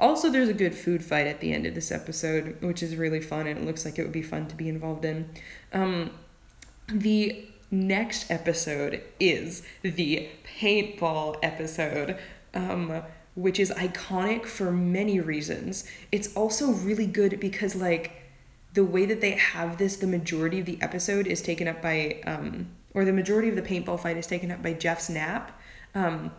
also, 0.00 0.30
there's 0.30 0.48
a 0.48 0.54
good 0.54 0.74
food 0.74 1.04
fight 1.04 1.26
at 1.26 1.40
the 1.40 1.52
end 1.52 1.66
of 1.66 1.74
this 1.74 1.92
episode, 1.92 2.60
which 2.60 2.82
is 2.82 2.96
really 2.96 3.20
fun 3.20 3.46
and 3.46 3.60
it 3.60 3.64
looks 3.64 3.84
like 3.84 3.98
it 3.98 4.02
would 4.02 4.12
be 4.12 4.22
fun 4.22 4.46
to 4.48 4.56
be 4.56 4.68
involved 4.68 5.04
in. 5.04 5.30
Um, 5.72 6.10
the 6.88 7.46
next 7.70 8.30
episode 8.30 9.02
is 9.20 9.62
the 9.82 10.28
paintball 10.58 11.36
episode, 11.42 12.18
um, 12.54 13.02
which 13.34 13.60
is 13.60 13.70
iconic 13.72 14.46
for 14.46 14.70
many 14.72 15.20
reasons. 15.20 15.84
It's 16.10 16.34
also 16.34 16.72
really 16.72 17.06
good 17.06 17.40
because, 17.40 17.74
like, 17.74 18.22
the 18.74 18.84
way 18.84 19.06
that 19.06 19.20
they 19.20 19.32
have 19.32 19.78
this, 19.78 19.96
the 19.96 20.06
majority 20.06 20.60
of 20.60 20.66
the 20.66 20.80
episode 20.82 21.26
is 21.26 21.40
taken 21.40 21.68
up 21.68 21.80
by, 21.80 22.20
um, 22.26 22.68
or 22.94 23.04
the 23.04 23.12
majority 23.12 23.48
of 23.48 23.56
the 23.56 23.62
paintball 23.62 24.00
fight 24.00 24.16
is 24.16 24.26
taken 24.26 24.50
up 24.50 24.62
by 24.62 24.72
Jeff's 24.72 25.08
nap. 25.08 25.58
Um, 25.94 26.32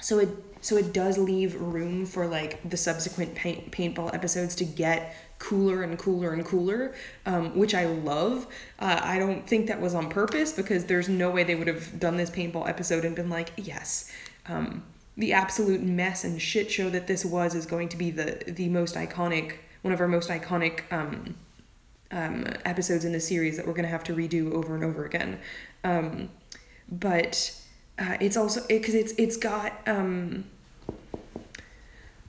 so 0.00 0.18
it 0.18 0.28
so 0.62 0.76
it 0.76 0.92
does 0.92 1.16
leave 1.16 1.58
room 1.60 2.04
for 2.04 2.26
like 2.26 2.68
the 2.68 2.76
subsequent 2.76 3.34
paint, 3.34 3.70
paintball 3.70 4.12
episodes 4.14 4.54
to 4.56 4.64
get 4.64 5.14
cooler 5.38 5.82
and 5.82 5.98
cooler 5.98 6.32
and 6.32 6.44
cooler 6.44 6.94
um, 7.26 7.56
which 7.56 7.74
i 7.74 7.86
love 7.86 8.46
uh, 8.78 9.00
i 9.02 9.18
don't 9.18 9.46
think 9.46 9.66
that 9.66 9.80
was 9.80 9.94
on 9.94 10.08
purpose 10.10 10.52
because 10.52 10.84
there's 10.86 11.08
no 11.08 11.30
way 11.30 11.44
they 11.44 11.54
would 11.54 11.66
have 11.66 11.98
done 11.98 12.16
this 12.16 12.30
paintball 12.30 12.68
episode 12.68 13.04
and 13.04 13.16
been 13.16 13.30
like 13.30 13.52
yes 13.56 14.10
um, 14.46 14.82
the 15.16 15.32
absolute 15.32 15.82
mess 15.82 16.24
and 16.24 16.40
shit 16.40 16.70
show 16.70 16.88
that 16.90 17.06
this 17.06 17.24
was 17.24 17.54
is 17.54 17.66
going 17.66 17.88
to 17.88 17.96
be 17.96 18.10
the 18.10 18.42
the 18.46 18.68
most 18.68 18.94
iconic 18.94 19.54
one 19.82 19.92
of 19.94 20.00
our 20.00 20.08
most 20.08 20.28
iconic 20.28 20.82
um, 20.92 21.34
um, 22.10 22.46
episodes 22.64 23.04
in 23.04 23.12
the 23.12 23.20
series 23.20 23.56
that 23.56 23.66
we're 23.66 23.72
going 23.72 23.84
to 23.84 23.90
have 23.90 24.04
to 24.04 24.14
redo 24.14 24.52
over 24.52 24.74
and 24.74 24.84
over 24.84 25.04
again. 25.04 25.38
Um, 25.84 26.30
but 26.90 27.56
uh, 27.98 28.16
it's 28.20 28.36
also 28.36 28.66
because 28.68 28.94
it, 28.94 28.98
it's 28.98 29.12
it's 29.12 29.36
got 29.36 29.72
um, 29.86 30.44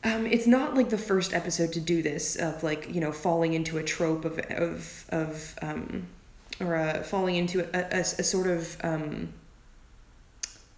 um, 0.04 0.26
it's 0.26 0.48
not 0.48 0.76
like 0.76 0.90
the 0.90 0.98
first 0.98 1.34
episode 1.34 1.74
to 1.74 1.80
do 1.80 2.02
this 2.02 2.36
of 2.36 2.64
like 2.64 2.94
you 2.94 3.02
know 3.02 3.12
falling 3.12 3.54
into 3.54 3.78
a 3.78 3.84
trope 3.84 4.26
of 4.26 4.40
of 4.40 5.06
of 5.10 5.56
um, 5.62 6.08
or 6.60 6.76
uh, 6.76 7.04
falling 7.04 7.36
into 7.36 7.62
a, 7.76 7.98
a, 7.98 8.00
a 8.00 8.24
sort 8.24 8.48
of 8.48 8.78
um, 8.84 9.34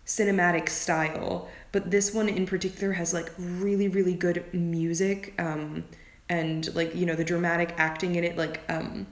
cinematic 0.05 0.69
style 0.69 1.47
but 1.71 1.91
this 1.91 2.13
one 2.13 2.29
in 2.29 2.45
particular 2.45 2.93
has 2.93 3.13
like 3.13 3.31
really 3.37 3.87
really 3.87 4.15
good 4.15 4.45
music 4.53 5.33
um, 5.39 5.83
and 6.29 6.73
like 6.75 6.93
you 6.95 7.05
know 7.05 7.15
the 7.15 7.23
dramatic 7.23 7.73
acting 7.77 8.15
in 8.15 8.23
it 8.23 8.37
like 8.37 8.61
um, 8.69 9.07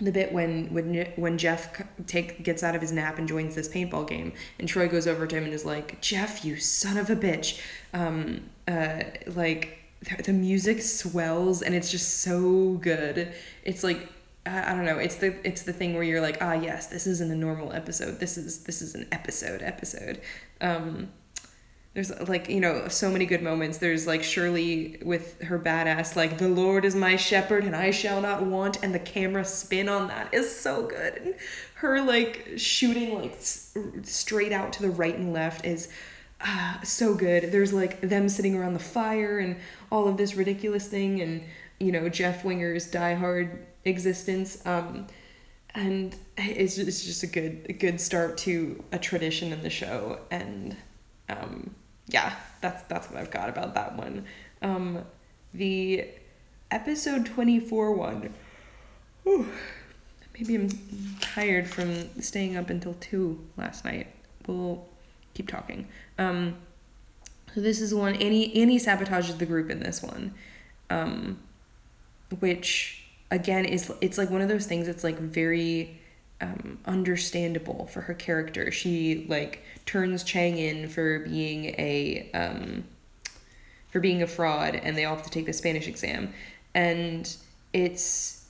the 0.00 0.12
bit 0.12 0.32
when 0.32 0.72
when 0.72 1.12
when 1.16 1.38
Jeff 1.38 1.82
take 2.06 2.44
gets 2.44 2.62
out 2.62 2.74
of 2.74 2.80
his 2.80 2.92
nap 2.92 3.18
and 3.18 3.26
joins 3.26 3.56
this 3.56 3.68
paintball 3.68 4.08
game, 4.08 4.32
and 4.58 4.68
Troy 4.68 4.88
goes 4.88 5.06
over 5.08 5.26
to 5.26 5.36
him 5.36 5.44
and 5.44 5.52
is 5.52 5.64
like, 5.64 6.00
"Jeff, 6.00 6.44
you 6.44 6.56
son 6.56 6.96
of 6.96 7.10
a 7.10 7.16
bitch!" 7.16 7.60
Um, 7.92 8.48
uh, 8.68 9.02
like 9.26 9.78
the 10.24 10.32
music 10.32 10.80
swells 10.80 11.60
and 11.60 11.74
it's 11.74 11.90
just 11.90 12.20
so 12.20 12.74
good. 12.74 13.32
It's 13.64 13.82
like 13.82 14.08
I 14.48 14.74
don't 14.74 14.84
know. 14.84 14.98
It's 14.98 15.16
the 15.16 15.34
it's 15.46 15.62
the 15.62 15.72
thing 15.72 15.94
where 15.94 16.02
you're 16.02 16.20
like, 16.20 16.38
ah, 16.40 16.54
yes, 16.54 16.86
this 16.86 17.06
isn't 17.06 17.30
a 17.30 17.36
normal 17.36 17.72
episode. 17.72 18.20
This 18.20 18.36
is 18.38 18.64
this 18.64 18.82
is 18.82 18.94
an 18.94 19.06
episode 19.12 19.62
episode. 19.62 20.20
Um, 20.60 21.10
there's 21.94 22.10
like 22.28 22.48
you 22.48 22.60
know 22.60 22.86
so 22.86 23.10
many 23.10 23.26
good 23.26 23.42
moments 23.42 23.78
there's 23.78 24.06
like 24.06 24.22
shirley 24.22 25.00
with 25.04 25.40
her 25.42 25.58
badass 25.58 26.14
like 26.14 26.38
the 26.38 26.48
lord 26.48 26.84
is 26.84 26.94
my 26.94 27.16
shepherd 27.16 27.64
and 27.64 27.74
i 27.74 27.90
shall 27.90 28.20
not 28.20 28.44
want 28.44 28.82
and 28.84 28.94
the 28.94 29.00
camera 29.00 29.44
spin 29.44 29.88
on 29.88 30.06
that 30.06 30.32
is 30.32 30.54
so 30.54 30.86
good 30.86 31.16
and 31.16 31.34
her 31.74 32.00
like 32.00 32.50
shooting 32.56 33.14
like 33.20 33.32
s- 33.32 33.76
straight 34.02 34.52
out 34.52 34.72
to 34.72 34.82
the 34.82 34.90
right 34.90 35.16
and 35.16 35.32
left 35.32 35.64
is 35.64 35.88
uh, 36.40 36.80
so 36.82 37.14
good 37.14 37.50
there's 37.52 37.72
like 37.72 38.00
them 38.00 38.28
sitting 38.28 38.54
around 38.54 38.74
the 38.74 38.78
fire 38.78 39.38
and 39.38 39.56
all 39.90 40.06
of 40.08 40.16
this 40.16 40.34
ridiculous 40.34 40.86
thing 40.86 41.20
and 41.20 41.42
you 41.80 41.90
know 41.90 42.08
jeff 42.08 42.44
winger's 42.44 42.86
die 42.90 43.14
hard 43.14 43.66
existence 43.84 44.64
um 44.66 45.06
and 45.74 46.16
it's 46.36 46.78
it's 46.78 47.04
just 47.04 47.22
a 47.22 47.26
good 47.26 47.66
a 47.68 47.72
good 47.72 48.00
start 48.00 48.38
to 48.38 48.82
a 48.92 48.98
tradition 48.98 49.52
in 49.52 49.62
the 49.62 49.70
show 49.70 50.18
and 50.30 50.76
um 51.28 51.74
yeah, 52.08 52.34
that's 52.60 52.82
that's 52.84 53.08
what 53.10 53.20
I've 53.20 53.30
got 53.30 53.48
about 53.48 53.74
that 53.74 53.96
one. 53.96 54.24
Um, 54.62 55.04
the 55.54 56.06
episode 56.70 57.26
twenty 57.26 57.60
four 57.60 57.92
one. 57.92 58.32
Whew, 59.22 59.46
maybe 60.34 60.54
I'm 60.54 60.70
tired 61.20 61.68
from 61.68 62.20
staying 62.20 62.56
up 62.56 62.70
until 62.70 62.94
two 62.94 63.46
last 63.56 63.84
night. 63.84 64.08
We'll 64.46 64.86
keep 65.38 65.48
talking. 65.48 65.86
Um, 66.18 66.56
so 67.54 67.60
this 67.60 67.80
is 67.80 67.94
one 67.94 68.14
Annie 68.16 68.54
Annie 68.60 68.78
sabotages 68.78 69.38
the 69.38 69.46
group 69.46 69.70
in 69.70 69.80
this 69.80 70.02
one, 70.02 70.34
um, 70.90 71.38
which 72.40 73.04
again 73.30 73.64
is 73.64 73.90
it's 74.00 74.18
like 74.18 74.30
one 74.30 74.42
of 74.42 74.48
those 74.48 74.66
things 74.66 74.86
that's 74.86 75.04
like 75.04 75.18
very 75.18 75.98
um, 76.40 76.78
understandable 76.84 77.86
for 77.86 78.02
her 78.02 78.14
character. 78.14 78.70
She 78.70 79.26
like 79.28 79.62
turns 79.86 80.24
Chang 80.24 80.58
in 80.58 80.88
for 80.88 81.20
being 81.20 81.66
a 81.78 82.30
um, 82.34 82.84
for 83.90 84.00
being 84.00 84.22
a 84.22 84.26
fraud, 84.26 84.74
and 84.74 84.96
they 84.96 85.04
all 85.04 85.14
have 85.14 85.24
to 85.24 85.30
take 85.30 85.46
the 85.46 85.52
Spanish 85.52 85.86
exam, 85.86 86.34
and 86.74 87.34
it's 87.72 88.44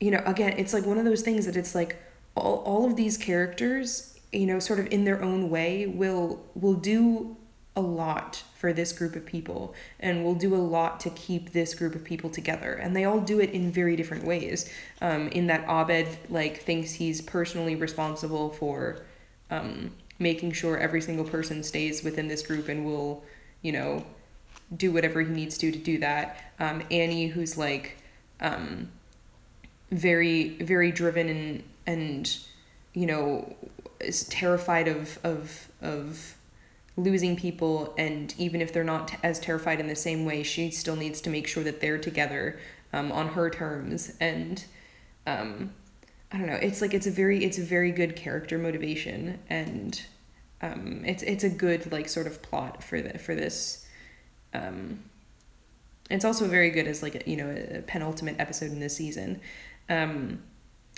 you 0.00 0.10
know 0.10 0.22
again 0.26 0.54
it's 0.58 0.74
like 0.74 0.84
one 0.84 0.98
of 0.98 1.06
those 1.06 1.22
things 1.22 1.46
that 1.46 1.56
it's 1.56 1.74
like 1.74 1.96
all 2.34 2.56
all 2.66 2.84
of 2.84 2.94
these 2.94 3.16
characters 3.16 4.15
you 4.36 4.46
know 4.46 4.58
sort 4.58 4.78
of 4.78 4.86
in 4.92 5.04
their 5.04 5.22
own 5.22 5.50
way 5.50 5.86
will 5.86 6.44
will 6.54 6.74
do 6.74 7.36
a 7.76 7.80
lot 7.80 8.42
for 8.54 8.72
this 8.72 8.90
group 8.90 9.14
of 9.14 9.26
people 9.26 9.74
and 10.00 10.24
will 10.24 10.34
do 10.34 10.54
a 10.54 10.56
lot 10.56 10.98
to 10.98 11.10
keep 11.10 11.52
this 11.52 11.74
group 11.74 11.94
of 11.94 12.02
people 12.02 12.30
together. 12.30 12.72
And 12.72 12.96
they 12.96 13.04
all 13.04 13.20
do 13.20 13.38
it 13.38 13.50
in 13.50 13.70
very 13.70 13.96
different 13.96 14.24
ways 14.24 14.72
um, 15.02 15.28
in 15.28 15.46
that 15.48 15.68
abed 15.68 16.08
like 16.30 16.62
thinks 16.62 16.92
he's 16.92 17.20
personally 17.20 17.76
responsible 17.76 18.50
for 18.50 19.04
um, 19.50 19.92
making 20.18 20.52
sure 20.52 20.78
every 20.78 21.02
single 21.02 21.26
person 21.26 21.62
stays 21.62 22.02
within 22.02 22.28
this 22.28 22.42
group 22.42 22.68
and 22.68 22.86
will 22.86 23.22
you 23.60 23.72
know 23.72 24.06
do 24.74 24.90
whatever 24.90 25.20
he 25.20 25.30
needs 25.30 25.58
to 25.58 25.70
to 25.70 25.78
do 25.78 25.98
that. 25.98 26.52
Um, 26.58 26.82
annie 26.90 27.28
who's 27.28 27.58
like 27.58 27.98
um, 28.40 28.88
very 29.90 30.56
very 30.60 30.90
driven 30.90 31.28
and 31.28 31.62
and 31.86 32.38
you 32.94 33.04
know 33.04 33.54
is 34.06 34.24
terrified 34.28 34.88
of 34.88 35.18
of 35.24 35.68
of 35.80 36.36
losing 36.96 37.36
people 37.36 37.94
and 37.98 38.34
even 38.38 38.62
if 38.62 38.72
they're 38.72 38.84
not 38.84 39.08
t- 39.08 39.16
as 39.22 39.38
terrified 39.38 39.80
in 39.80 39.86
the 39.86 39.96
same 39.96 40.24
way 40.24 40.42
she 40.42 40.70
still 40.70 40.96
needs 40.96 41.20
to 41.20 41.28
make 41.28 41.46
sure 41.46 41.62
that 41.62 41.80
they're 41.80 41.98
together 41.98 42.58
um, 42.92 43.12
on 43.12 43.28
her 43.28 43.50
terms. 43.50 44.12
And 44.20 44.64
um, 45.26 45.72
i 46.32 46.38
don't 46.38 46.48
know 46.48 46.58
it's 46.60 46.80
like 46.80 46.92
it's 46.92 47.06
a 47.06 47.10
very 47.10 47.44
it's 47.44 47.58
a 47.58 47.62
very 47.62 47.92
good 47.92 48.16
character 48.16 48.58
motivation 48.58 49.38
and 49.48 50.02
um, 50.60 51.04
it's 51.04 51.22
it's 51.22 51.44
a 51.44 51.48
good 51.48 51.92
like 51.92 52.08
sort 52.08 52.26
of 52.26 52.42
plot 52.42 52.82
for 52.82 53.00
the 53.00 53.16
for 53.18 53.34
this 53.34 53.86
um, 54.54 55.00
it's 56.10 56.24
also 56.24 56.46
very 56.46 56.70
good 56.70 56.86
as 56.86 57.02
like 57.02 57.14
a, 57.26 57.30
you 57.30 57.36
know 57.36 57.50
a 57.50 57.82
penultimate 57.82 58.36
episode 58.38 58.70
in 58.70 58.80
this 58.80 58.96
season. 58.96 59.40
Um, 59.88 60.42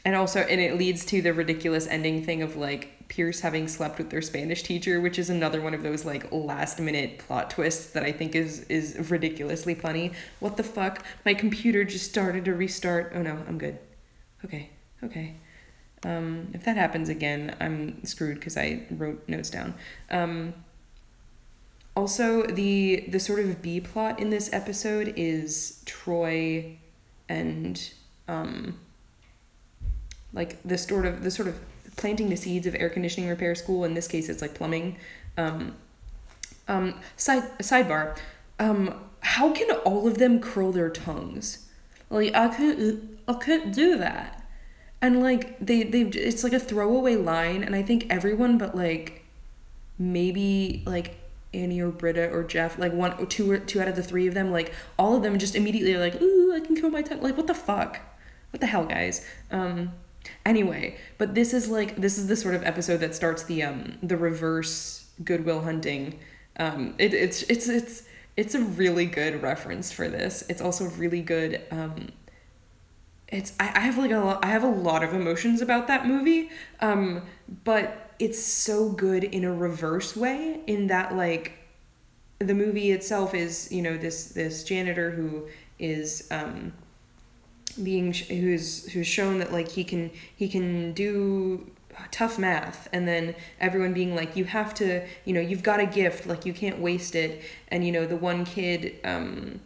and 0.04 0.14
also 0.14 0.40
and 0.40 0.61
it 0.61 0.76
leads 0.76 1.04
to 1.06 1.20
the 1.20 1.33
ridiculous 1.33 1.87
ending 1.87 2.24
thing 2.24 2.42
of 2.42 2.56
like 2.56 2.97
Pierce 3.09 3.40
having 3.40 3.68
slept 3.68 3.99
with 3.99 4.11
their 4.11 4.23
Spanish 4.23 4.62
teacher, 4.62 5.01
which 5.01 5.18
is 5.18 5.31
another 5.31 5.61
one 5.61 5.75
of 5.75 5.83
those 5.83 6.05
like 6.05 6.31
last 6.31 6.79
minute 6.79 7.18
plot 7.18 7.51
twists 7.51 7.90
that 7.90 8.03
I 8.03 8.12
think 8.12 8.35
is 8.35 8.61
is 8.64 9.11
ridiculously 9.11 9.75
funny. 9.75 10.12
What 10.40 10.57
the 10.57 10.62
fuck? 10.62 11.05
My 11.25 11.35
computer 11.35 11.85
just 11.85 12.09
started 12.09 12.44
to 12.44 12.55
restart. 12.55 13.12
Oh 13.14 13.23
no, 13.23 13.42
I'm 13.49 13.59
good. 13.59 13.79
Okay, 14.44 14.71
okay. 15.03 15.35
Um, 16.05 16.51
if 16.55 16.64
that 16.64 16.77
happens 16.77 17.09
again, 17.09 17.57
I'm 17.61 18.05
screwed 18.05 18.37
because 18.37 18.57
I 18.57 18.87
wrote 18.90 19.29
notes 19.29 19.51
down. 19.51 19.75
Um, 20.11 20.55
also, 21.97 22.42
the 22.47 23.07
the 23.09 23.18
sort 23.18 23.40
of 23.40 23.61
B 23.61 23.81
plot 23.81 24.21
in 24.21 24.31
this 24.31 24.53
episode 24.53 25.14
is 25.16 25.83
Troy 25.87 26.79
and 27.29 27.90
um, 28.29 28.79
like 30.33 30.62
the 30.62 30.79
sort 30.79 31.07
of 31.07 31.25
the 31.25 31.31
sort 31.31 31.49
of 31.49 31.59
planting 31.98 32.30
the 32.30 32.37
seeds 32.37 32.66
of 32.66 32.74
air 32.74 32.88
conditioning 32.88 33.28
repair 33.28 33.54
school. 33.54 33.84
In 33.84 33.92
this 33.92 34.08
case, 34.08 34.30
it's 34.30 34.40
like 34.40 34.54
plumbing. 34.54 34.96
Um, 35.37 35.74
um, 36.66 36.94
side 37.16 37.58
sidebar. 37.58 38.16
Um, 38.58 38.94
how 39.20 39.52
can 39.52 39.70
all 39.84 40.08
of 40.08 40.18
them 40.18 40.40
curl 40.40 40.72
their 40.72 40.88
tongues? 40.88 41.66
Like 42.08 42.34
I 42.34 42.48
couldn't, 42.48 43.18
I 43.28 43.34
couldn't 43.34 43.72
do 43.72 43.98
that. 43.98 44.46
And 45.02 45.20
like 45.22 45.58
they 45.58 45.82
they 45.82 46.02
it's 46.02 46.42
like 46.42 46.52
a 46.52 46.61
throwaway 46.61 47.16
line, 47.16 47.62
and 47.62 47.74
I 47.74 47.82
think 47.82 48.06
everyone 48.08 48.56
but 48.58 48.74
like 48.74 49.24
maybe 49.98 50.82
like 50.87 51.16
Annie 51.52 51.80
or 51.80 51.90
Britta 51.90 52.30
or 52.30 52.44
Jeff, 52.44 52.78
like 52.78 52.92
one 52.92 53.12
or 53.14 53.26
two 53.26 53.50
or 53.50 53.58
two 53.58 53.80
out 53.80 53.88
of 53.88 53.96
the 53.96 54.02
three 54.02 54.26
of 54.26 54.34
them, 54.34 54.50
like 54.50 54.72
all 54.98 55.16
of 55.16 55.22
them 55.22 55.38
just 55.38 55.54
immediately 55.54 55.94
are 55.94 56.00
like, 56.00 56.20
ooh, 56.20 56.54
I 56.54 56.61
can 56.61 56.80
curl 56.80 56.90
my 56.90 57.02
tongue. 57.02 57.20
Like 57.20 57.37
what 57.37 57.46
the 57.46 57.54
fuck? 57.54 58.00
What 58.50 58.61
the 58.61 58.66
hell, 58.66 58.87
guys? 58.87 59.26
Um, 59.50 59.92
Anyway, 60.44 60.96
but 61.18 61.35
this 61.35 61.52
is 61.52 61.68
like 61.68 61.96
this 61.96 62.18
is 62.18 62.26
the 62.26 62.37
sort 62.37 62.54
of 62.54 62.64
episode 62.64 62.98
that 62.98 63.14
starts 63.14 63.44
the 63.44 63.62
um 63.62 63.98
the 64.02 64.16
reverse 64.16 65.09
Good 65.22 65.44
Will 65.44 65.62
Hunting. 65.62 66.18
Um, 66.59 66.94
it, 66.98 67.14
it's 67.14 67.42
it's 67.42 67.68
it's 67.68 68.04
it's 68.37 68.54
a 68.54 68.61
really 68.61 69.07
good 69.07 69.42
reference 69.42 69.90
for 69.92 70.09
this. 70.09 70.44
It's 70.48 70.61
also 70.61 70.87
really 70.90 71.22
good. 71.22 71.62
Um, 71.70 72.09
it's 73.28 73.52
I, 73.61 73.72
I 73.74 73.81
have 73.81 73.98
like 73.98 74.11
a 74.11 74.18
lot, 74.18 74.44
I 74.44 74.48
have 74.48 74.64
a 74.64 74.68
lot 74.68 75.02
of 75.02 75.12
emotions 75.12 75.61
about 75.61 75.87
that 75.88 76.07
movie. 76.07 76.50
Um, 76.81 77.22
but 77.64 78.12
it's 78.18 78.42
so 78.42 78.90
good 78.90 79.24
in 79.24 79.44
a 79.44 79.52
reverse 79.52 80.16
way 80.16 80.61
in 80.66 80.88
that 80.88 81.14
like 81.14 81.52
the 82.38 82.54
movie 82.54 82.92
itself 82.92 83.35
is 83.35 83.70
you 83.72 83.83
know 83.83 83.96
this 83.96 84.28
this 84.31 84.64
janitor 84.64 85.11
who 85.11 85.46
is 85.78 86.26
um 86.31 86.72
being 87.82 88.12
who's 88.12 88.90
who's 88.92 89.06
shown 89.06 89.38
that 89.38 89.52
like 89.52 89.68
he 89.68 89.84
can 89.84 90.10
he 90.36 90.48
can 90.48 90.92
do 90.92 91.70
tough 92.10 92.38
math 92.38 92.88
and 92.92 93.08
then 93.08 93.34
everyone 93.60 93.92
being 93.92 94.14
like 94.14 94.36
you 94.36 94.44
have 94.44 94.72
to 94.72 95.04
you 95.24 95.32
know 95.32 95.40
you've 95.40 95.62
got 95.62 95.80
a 95.80 95.86
gift 95.86 96.26
like 96.26 96.46
you 96.46 96.52
can't 96.52 96.78
waste 96.78 97.14
it. 97.14 97.42
And 97.68 97.84
you 97.84 97.92
know 97.92 98.06
the 98.06 98.16
one 98.16 98.44
kid 98.44 98.98
um 99.04 99.60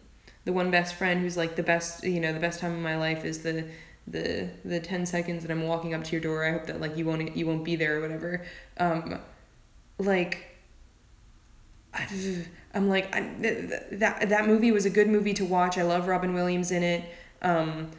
the 0.45 0.53
one 0.53 0.71
best 0.71 0.95
friend 0.95 1.21
who's 1.21 1.37
like 1.37 1.57
the 1.57 1.63
best 1.63 2.05
you 2.05 2.21
know 2.21 2.33
the 2.33 2.41
best 2.41 2.61
time 2.61 2.73
of 2.73 2.81
my 2.81 2.97
life 2.97 3.25
is 3.25 3.43
the 3.43 3.67
the 4.07 4.49
the 4.65 4.81
10 4.81 5.07
seconds 5.07 5.43
that 5.43 5.53
I'm 5.53 5.63
walking 5.63 5.95
up 5.95 6.05
to 6.05 6.13
your 6.13 6.21
door. 6.21 6.45
I 6.45 6.53
hope 6.53 6.67
that 6.67 6.81
like 6.81 6.97
you 6.97 7.05
won't 7.05 7.37
you 7.37 7.47
won't 7.47 7.65
be 7.65 7.77
there 7.77 7.99
or 7.99 8.01
whatever. 8.01 8.45
Um 8.79 9.21
like 9.99 10.49
I'm 12.75 12.89
like 12.89 13.15
I, 13.15 13.21
that 13.93 14.29
that 14.29 14.47
movie 14.47 14.73
was 14.73 14.87
a 14.87 14.91
good 14.91 15.09
movie 15.09 15.35
to 15.35 15.45
watch. 15.45 15.79
I 15.79 15.83
love 15.83 16.09
Robin 16.09 16.33
Williams 16.35 16.71
in 16.71 16.83
it. 16.83 17.05
Um 17.43 17.91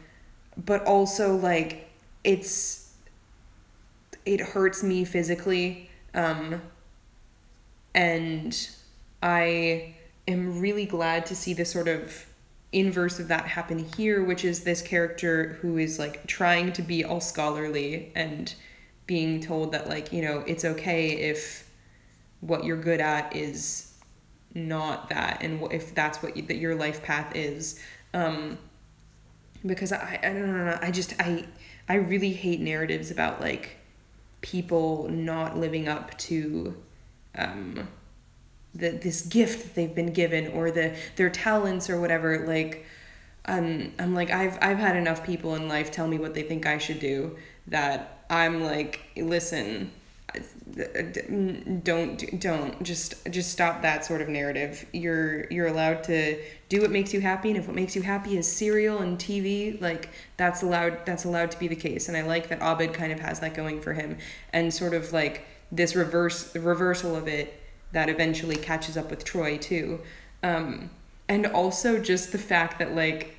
but 0.56 0.84
also 0.84 1.36
like 1.36 1.90
it's 2.22 2.92
it 4.24 4.40
hurts 4.40 4.82
me 4.82 5.04
physically 5.04 5.90
um 6.14 6.60
and 7.94 8.70
i 9.22 9.94
am 10.26 10.60
really 10.60 10.86
glad 10.86 11.26
to 11.26 11.36
see 11.36 11.52
the 11.52 11.64
sort 11.64 11.88
of 11.88 12.26
inverse 12.72 13.20
of 13.20 13.28
that 13.28 13.46
happen 13.46 13.78
here 13.96 14.24
which 14.24 14.44
is 14.44 14.64
this 14.64 14.82
character 14.82 15.58
who 15.60 15.78
is 15.78 15.98
like 15.98 16.26
trying 16.26 16.72
to 16.72 16.82
be 16.82 17.04
all 17.04 17.20
scholarly 17.20 18.10
and 18.14 18.54
being 19.06 19.40
told 19.40 19.72
that 19.72 19.88
like 19.88 20.12
you 20.12 20.22
know 20.22 20.42
it's 20.46 20.64
okay 20.64 21.10
if 21.10 21.68
what 22.40 22.64
you're 22.64 22.76
good 22.76 23.00
at 23.00 23.34
is 23.34 23.94
not 24.54 25.08
that 25.08 25.38
and 25.42 25.60
if 25.72 25.94
that's 25.94 26.22
what 26.22 26.36
you, 26.36 26.42
that 26.44 26.56
your 26.56 26.74
life 26.74 27.02
path 27.02 27.34
is. 27.34 27.80
Um 28.12 28.58
because 29.64 29.92
I, 29.92 30.18
I 30.22 30.28
don't 30.28 30.64
know 30.66 30.78
I 30.80 30.90
just 30.90 31.14
I 31.20 31.44
I 31.88 31.94
really 31.94 32.32
hate 32.32 32.60
narratives 32.60 33.10
about 33.10 33.40
like 33.40 33.76
people 34.40 35.08
not 35.08 35.56
living 35.56 35.88
up 35.88 36.16
to 36.18 36.76
um 37.36 37.88
the 38.74 38.90
this 38.90 39.22
gift 39.22 39.62
that 39.62 39.74
they've 39.74 39.94
been 39.94 40.12
given 40.12 40.48
or 40.48 40.70
the 40.70 40.94
their 41.16 41.30
talents 41.30 41.88
or 41.88 42.00
whatever 42.00 42.46
like 42.46 42.84
um 43.46 43.92
I'm 43.98 44.14
like 44.14 44.30
I've 44.30 44.58
I've 44.60 44.78
had 44.78 44.96
enough 44.96 45.24
people 45.24 45.54
in 45.54 45.68
life 45.68 45.90
tell 45.90 46.06
me 46.06 46.18
what 46.18 46.34
they 46.34 46.42
think 46.42 46.66
I 46.66 46.78
should 46.78 47.00
do 47.00 47.36
that 47.68 48.24
I'm 48.28 48.62
like 48.62 49.00
listen 49.16 49.90
don't 51.84 52.40
don't 52.40 52.82
just 52.82 53.14
just 53.30 53.52
stop 53.52 53.82
that 53.82 54.04
sort 54.04 54.20
of 54.20 54.28
narrative. 54.28 54.86
You're 54.92 55.46
you're 55.50 55.66
allowed 55.66 56.04
to 56.04 56.40
do 56.68 56.80
what 56.80 56.90
makes 56.90 57.14
you 57.14 57.20
happy 57.20 57.50
and 57.50 57.58
if 57.58 57.66
what 57.66 57.76
makes 57.76 57.94
you 57.94 58.02
happy 58.02 58.36
is 58.36 58.50
cereal 58.50 58.98
and 58.98 59.18
tv 59.18 59.80
like 59.80 60.08
that's 60.36 60.62
allowed 60.62 61.04
that's 61.06 61.24
allowed 61.24 61.50
to 61.52 61.58
be 61.58 61.68
the 61.68 61.76
case. 61.76 62.08
And 62.08 62.16
i 62.16 62.22
like 62.22 62.48
that 62.48 62.60
abed 62.60 62.92
kind 62.92 63.12
of 63.12 63.20
has 63.20 63.40
that 63.40 63.54
going 63.54 63.80
for 63.80 63.92
him 63.92 64.18
and 64.52 64.72
sort 64.72 64.94
of 64.94 65.12
like 65.12 65.46
this 65.70 65.94
reverse 65.94 66.54
reversal 66.56 67.14
of 67.14 67.28
it 67.28 67.60
that 67.92 68.08
eventually 68.08 68.56
catches 68.56 68.96
up 68.96 69.10
with 69.10 69.24
troy 69.24 69.56
too. 69.56 70.00
Um, 70.42 70.90
and 71.28 71.46
also 71.46 71.98
just 71.98 72.32
the 72.32 72.38
fact 72.38 72.78
that 72.78 72.94
like 72.94 73.36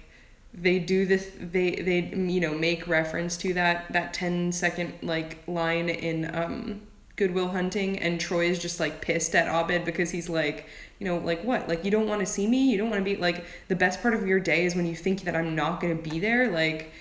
they 0.58 0.80
do 0.80 1.06
this 1.06 1.32
they 1.39 1.72
they 1.72 2.00
you 2.15 2.39
know 2.39 2.54
make 2.54 2.88
reference 2.88 3.36
to 3.36 3.54
that 3.54 3.91
that 3.91 4.13
10 4.13 4.54
second 4.54 4.94
like 5.02 5.44
line 5.48 5.89
in 5.89 6.34
um 6.34 6.82
Good 7.15 7.34
Will 7.34 7.50
Hunting 7.50 7.98
and 8.00 8.20
Troy 8.20 8.50
is 8.50 8.60
just 8.60 8.80
like 8.80 9.00
pissed 9.02 9.36
at 9.36 9.48
Abed 9.48 9.86
because 9.86 10.12
he's 10.12 10.28
like, 10.28 10.68
you 11.00 11.06
know, 11.06 11.18
like 11.18 11.44
what? 11.44 11.68
Like 11.70 11.86
you 11.86 11.91
don't 11.91 12.08
want 12.08 12.20
to 12.20 12.26
see 12.26 12.46
me? 12.46 12.70
You 12.70 12.78
don't 12.78 12.89
want 12.89 13.00
to 13.00 13.06
be 13.06 13.15
like 13.15 13.46
the 13.70 13.76
best 13.76 14.02
part 14.02 14.13
of 14.13 14.28
your 14.28 14.39
day 14.39 14.65
is 14.65 14.76
when 14.76 14.86
you 14.86 14.96
think 14.96 15.22
that 15.22 15.36
I'm 15.36 15.56
not 15.56 15.80
going 15.80 15.96
to 15.96 16.10
be 16.10 16.20
there? 16.20 16.52
Like 16.52 16.91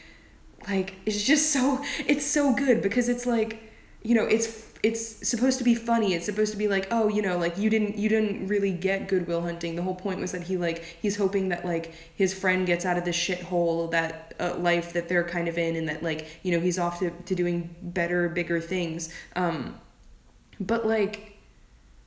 like 0.68 0.94
it's 1.04 1.24
just 1.24 1.52
so 1.52 1.82
it's 2.06 2.24
so 2.24 2.54
good 2.54 2.80
because 2.80 3.08
it's 3.08 3.26
like, 3.26 3.72
you 4.02 4.14
know, 4.14 4.24
it's 4.24 4.72
it's 4.84 5.26
supposed 5.26 5.56
to 5.56 5.64
be 5.64 5.74
funny. 5.74 6.12
It's 6.12 6.26
supposed 6.26 6.52
to 6.52 6.58
be 6.58 6.68
like, 6.68 6.86
oh, 6.90 7.08
you 7.08 7.22
know, 7.22 7.38
like 7.38 7.56
you 7.56 7.70
didn't 7.70 7.96
you 7.96 8.10
didn't 8.10 8.48
really 8.48 8.70
get 8.70 9.08
Good 9.08 9.26
Will 9.26 9.40
Hunting. 9.40 9.76
The 9.76 9.82
whole 9.82 9.94
point 9.94 10.20
was 10.20 10.32
that 10.32 10.42
he 10.42 10.58
like 10.58 10.84
he's 11.00 11.16
hoping 11.16 11.48
that 11.48 11.64
like 11.64 11.94
his 12.14 12.34
friend 12.34 12.66
gets 12.66 12.84
out 12.84 12.98
of 12.98 13.06
this 13.06 13.16
shithole 13.16 13.90
that 13.92 14.34
uh, 14.38 14.56
life 14.56 14.92
that 14.92 15.08
they're 15.08 15.24
kind 15.24 15.48
of 15.48 15.56
in 15.56 15.74
and 15.76 15.88
that 15.88 16.02
like, 16.02 16.26
you 16.42 16.52
know, 16.52 16.60
he's 16.60 16.78
off 16.78 16.98
to, 16.98 17.10
to 17.10 17.34
doing 17.34 17.74
better, 17.80 18.28
bigger 18.28 18.60
things. 18.60 19.10
Um 19.36 19.80
but 20.60 20.86
like 20.86 21.38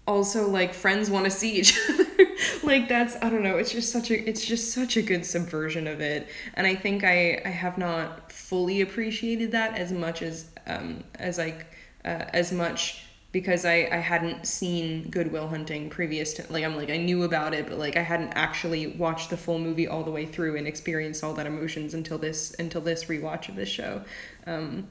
also 0.06 0.48
like 0.48 0.74
friends 0.74 1.10
want 1.10 1.26
to 1.26 1.32
see 1.32 1.56
each 1.56 1.78
other 1.90 2.28
like 2.63 2.88
that's 2.88 3.18
i 3.18 3.30
don't 3.30 3.44
know 3.44 3.58
it's 3.58 3.74
just 3.74 3.92
such 3.92 4.10
a 4.10 4.30
it's 4.30 4.46
just 4.46 4.72
such 4.72 4.96
a 4.96 5.02
good 5.02 5.26
subversion 5.26 5.86
of 5.86 6.00
it 6.00 6.30
and 6.54 6.66
i 6.66 6.74
think 6.74 7.04
i 7.04 7.42
i 7.44 7.50
have 7.50 7.78
not 7.78 8.32
fully 8.32 8.80
appreciated 8.80 9.52
that 9.52 9.78
as 9.78 9.92
much 9.92 10.22
as 10.22 10.50
um 10.66 11.04
as 11.20 11.38
like 11.38 11.66
uh, 12.08 12.26
as 12.34 12.52
much 12.52 13.04
because 13.34 13.65
I, 13.65 13.89
I 13.91 13.98
hadn't 13.98 14.48
seen 14.48 15.10
Good 15.10 15.32
Will 15.32 15.48
Hunting 15.48 15.89
previous 15.89 16.34
to 16.36 16.46
like 16.50 16.63
I'm 16.63 16.76
like 16.78 16.89
I 16.89 16.98
knew 16.98 17.24
about 17.24 17.54
it 17.54 17.67
but 17.67 17.78
like 17.78 17.98
I 17.98 18.02
hadn't 18.02 18.32
actually 18.34 18.88
watched 18.88 19.30
the 19.30 19.38
full 19.38 19.60
movie 19.60 19.88
all 19.88 20.04
the 20.04 20.12
way 20.12 20.26
through 20.26 20.56
and 20.56 20.65
experienced 20.65 21.24
all 21.24 21.34
that 21.34 21.46
emotions 21.46 21.93
until 21.93 22.17
this 22.17 22.56
until 22.58 22.82
this 22.82 23.06
rewatch 23.06 23.50
of 23.50 23.56
this 23.56 23.70
show. 23.70 24.02
Um, 24.46 24.88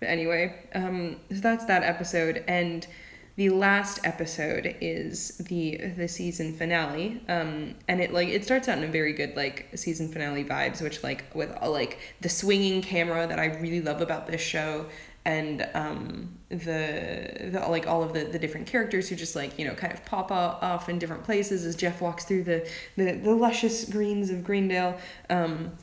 but 0.00 0.10
anyway, 0.10 0.54
um, 0.74 1.16
so 1.30 1.40
that's 1.40 1.64
that 1.64 1.82
episode, 1.82 2.44
and 2.46 2.86
the 3.38 3.50
last 3.50 4.00
episode 4.02 4.74
is 4.80 5.38
the 5.38 5.76
the 5.96 6.08
season 6.08 6.52
finale. 6.52 7.22
Um, 7.28 7.76
and 7.86 8.00
it 8.00 8.12
like 8.12 8.26
it 8.26 8.42
starts 8.44 8.66
out 8.66 8.78
in 8.78 8.84
a 8.84 8.88
very 8.88 9.12
good 9.12 9.36
like 9.36 9.68
season 9.76 10.08
finale 10.08 10.42
vibes, 10.42 10.82
which 10.82 11.04
like 11.04 11.24
with 11.36 11.56
uh, 11.62 11.70
like 11.70 11.98
the 12.20 12.28
swinging 12.28 12.82
camera 12.82 13.28
that 13.28 13.38
I 13.38 13.46
really 13.60 13.80
love 13.80 14.00
about 14.00 14.26
this 14.26 14.40
show, 14.40 14.86
and 15.24 15.68
um, 15.74 16.36
the, 16.48 17.50
the 17.52 17.64
like 17.68 17.86
all 17.86 18.02
of 18.02 18.12
the, 18.12 18.24
the 18.24 18.40
different 18.40 18.66
characters 18.66 19.08
who 19.08 19.14
just 19.14 19.36
like 19.36 19.56
you 19.56 19.68
know 19.68 19.74
kind 19.74 19.92
of 19.92 20.04
pop 20.04 20.32
off 20.32 20.88
in 20.88 20.98
different 20.98 21.22
places 21.22 21.64
as 21.64 21.76
Jeff 21.76 22.00
walks 22.00 22.24
through 22.24 22.42
the 22.42 22.68
the, 22.96 23.12
the 23.12 23.32
luscious 23.32 23.84
greens 23.84 24.30
of 24.30 24.42
Greendale. 24.42 24.98
Um, 25.30 25.74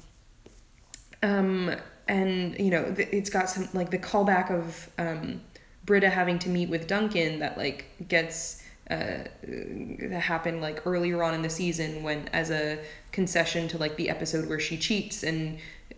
um, 1.23 1.73
and 2.09 2.59
you 2.59 2.69
know 2.69 2.93
it's 2.97 3.29
got 3.29 3.49
some 3.49 3.69
like 3.73 3.91
the 3.91 3.97
callback 3.97 4.51
of 4.51 4.89
um, 4.97 5.39
Britta 5.85 6.09
having 6.09 6.39
to 6.39 6.49
meet 6.49 6.69
with 6.69 6.87
Duncan 6.87 7.39
that 7.39 7.57
like 7.57 7.85
gets 8.07 8.61
uh, 8.89 9.25
that 9.43 10.21
happened 10.21 10.61
like 10.61 10.85
earlier 10.85 11.23
on 11.23 11.33
in 11.33 11.41
the 11.41 11.49
season 11.49 12.03
when 12.03 12.27
as 12.29 12.51
a 12.51 12.79
concession 13.11 13.67
to 13.69 13.77
like 13.77 13.95
the 13.95 14.09
episode 14.09 14.47
where 14.47 14.59
she 14.59 14.77
cheats 14.77 15.23
and 15.23 15.57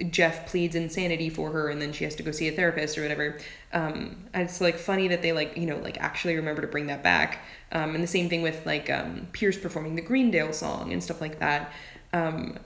Jeff 0.10 0.48
pleads 0.48 0.76
insanity 0.76 1.30
for 1.30 1.52
her 1.52 1.70
and 1.70 1.82
then 1.82 1.92
she 1.92 2.04
has 2.04 2.16
to 2.16 2.24
go 2.24 2.32
see 2.32 2.48
a 2.48 2.52
therapist 2.52 2.98
or 2.98 3.02
whatever. 3.02 3.38
Um, 3.74 4.28
it's 4.34 4.62
like 4.62 4.78
funny 4.78 5.08
that 5.10 5.22
they 5.22 5.34
like, 5.34 5.58
you 5.58 5.66
know, 5.66 5.78
like 5.78 5.98
actually 6.00 6.36
remember 6.36 6.62
to 6.62 6.68
bring 6.68 6.88
that 6.88 7.04
back. 7.04 7.40
Um, 7.72 7.96
and 7.96 8.04
the 8.04 8.08
same 8.08 8.30
thing 8.30 8.42
with 8.42 8.66
like 8.66 8.90
um, 8.90 9.28
Pierce 9.32 9.58
performing 9.58 9.96
the 9.96 10.02
Greendale 10.02 10.54
song 10.54 10.94
and 10.94 11.04
stuff 11.04 11.20
like 11.20 11.40
that. 11.40 11.74
Um, 12.14 12.60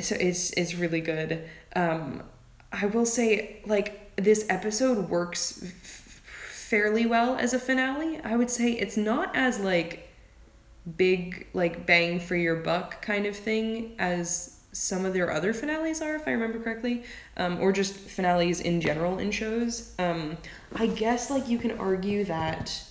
so 0.00 0.16
it's, 0.18 0.50
it's 0.52 0.74
really 0.74 1.00
good. 1.00 1.48
Um, 1.76 2.22
I 2.72 2.86
will 2.86 3.06
say, 3.06 3.62
like, 3.66 4.16
this 4.16 4.46
episode 4.48 5.08
works 5.08 5.62
f- 5.62 6.03
fairly 6.68 7.06
well 7.06 7.36
as 7.36 7.52
a 7.52 7.58
finale. 7.58 8.20
I 8.22 8.36
would 8.36 8.50
say 8.50 8.72
it's 8.72 8.96
not 8.96 9.34
as, 9.34 9.60
like, 9.60 10.08
big, 10.96 11.46
like, 11.52 11.86
bang 11.86 12.20
for 12.20 12.36
your 12.36 12.56
buck 12.56 13.02
kind 13.02 13.26
of 13.26 13.36
thing 13.36 13.94
as 13.98 14.60
some 14.72 15.04
of 15.04 15.12
their 15.12 15.30
other 15.30 15.52
finales 15.52 16.02
are, 16.02 16.16
if 16.16 16.26
I 16.26 16.32
remember 16.32 16.58
correctly, 16.58 17.04
um, 17.36 17.60
or 17.60 17.72
just 17.72 17.94
finales 17.94 18.60
in 18.60 18.80
general 18.80 19.18
in 19.18 19.30
shows. 19.30 19.94
Um, 19.98 20.36
I 20.74 20.86
guess, 20.86 21.30
like, 21.30 21.48
you 21.48 21.58
can 21.58 21.78
argue 21.78 22.24
that 22.24 22.82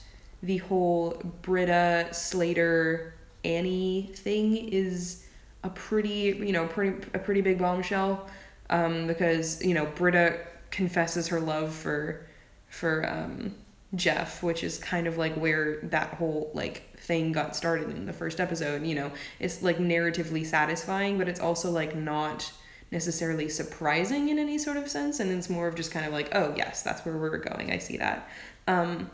the 0.41 0.57
whole 0.57 1.21
Britta, 1.41 2.09
Slater, 2.12 3.13
Annie 3.43 4.12
thing 4.15 4.69
is 4.69 5.25
a 5.63 5.69
pretty, 5.69 6.38
you 6.45 6.51
know, 6.51 6.67
pretty 6.67 7.05
a 7.13 7.19
pretty 7.19 7.41
big 7.41 7.59
bombshell 7.59 8.29
um, 8.69 9.07
because 9.07 9.63
you 9.63 9.73
know 9.73 9.86
Britta 9.86 10.39
confesses 10.71 11.27
her 11.27 11.39
love 11.39 11.73
for 11.73 12.27
for 12.67 13.07
um, 13.09 13.53
Jeff, 13.95 14.41
which 14.41 14.63
is 14.63 14.77
kind 14.77 15.08
of 15.08 15.17
like 15.17 15.36
where 15.36 15.79
that 15.84 16.15
whole 16.15 16.49
like 16.53 16.97
thing 16.97 17.32
got 17.32 17.56
started 17.56 17.89
in 17.89 18.06
the 18.06 18.13
first 18.13 18.39
episode. 18.39 18.86
You 18.86 18.95
know, 18.95 19.12
it's 19.39 19.62
like 19.62 19.77
narratively 19.77 20.45
satisfying, 20.45 21.17
but 21.17 21.27
it's 21.27 21.39
also 21.39 21.69
like 21.69 21.95
not 21.95 22.51
necessarily 22.91 23.49
surprising 23.49 24.29
in 24.29 24.39
any 24.39 24.58
sort 24.58 24.77
of 24.77 24.89
sense, 24.89 25.19
and 25.19 25.32
it's 25.32 25.49
more 25.49 25.67
of 25.67 25.75
just 25.75 25.91
kind 25.91 26.06
of 26.06 26.13
like, 26.13 26.29
oh 26.34 26.53
yes, 26.58 26.82
that's 26.82 27.06
where 27.06 27.17
we're 27.17 27.38
going. 27.38 27.71
I 27.71 27.77
see 27.77 27.97
that. 27.97 28.27
Um, 28.67 29.12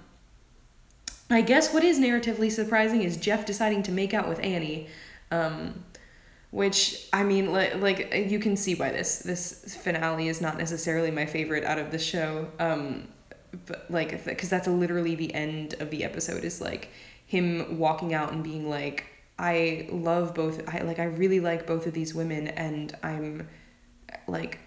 I 1.30 1.42
guess 1.42 1.74
what 1.74 1.84
is 1.84 2.00
narratively 2.00 2.52
surprising 2.52 3.04
is 3.04 3.18
Jeff 3.18 3.46
deciding 3.46 3.84
to 3.84 3.92
make 3.92 4.14
out 4.14 4.28
with 4.28 4.40
Annie. 4.44 4.88
Um, 5.32 5.84
which 6.52 7.08
I 7.14 7.24
mean 7.24 7.52
like, 7.52 7.76
like 7.76 8.14
you 8.14 8.40
can 8.40 8.56
see 8.56 8.74
why 8.74 8.92
this 8.92 9.20
this 9.20 9.76
finale 9.76 10.30
is 10.30 10.42
not 10.42 10.58
necessarily 10.58 11.12
my 11.12 11.28
favorite 11.28 11.64
out 11.64 11.78
of 11.78 11.92
the 11.92 12.00
show 12.00 12.48
um 12.60 13.08
but 13.66 13.86
like 13.90 14.24
because 14.26 14.50
that's 14.50 14.68
literally 14.68 15.16
the 15.16 15.34
end 15.34 15.76
of 15.80 15.90
the 15.90 16.04
episode 16.04 16.44
is 16.44 16.62
like 16.62 16.90
him 17.26 17.78
walking 17.78 18.14
out 18.14 18.32
and 18.32 18.44
being 18.44 18.70
like 18.70 19.06
I 19.38 19.88
love 19.92 20.36
both 20.36 20.68
I 20.68 20.82
like 20.82 21.00
I 21.00 21.06
really 21.06 21.40
like 21.40 21.66
both 21.66 21.88
of 21.88 21.94
these 21.94 22.14
women 22.14 22.48
and 22.50 22.96
I'm 23.04 23.48
like 24.28 24.60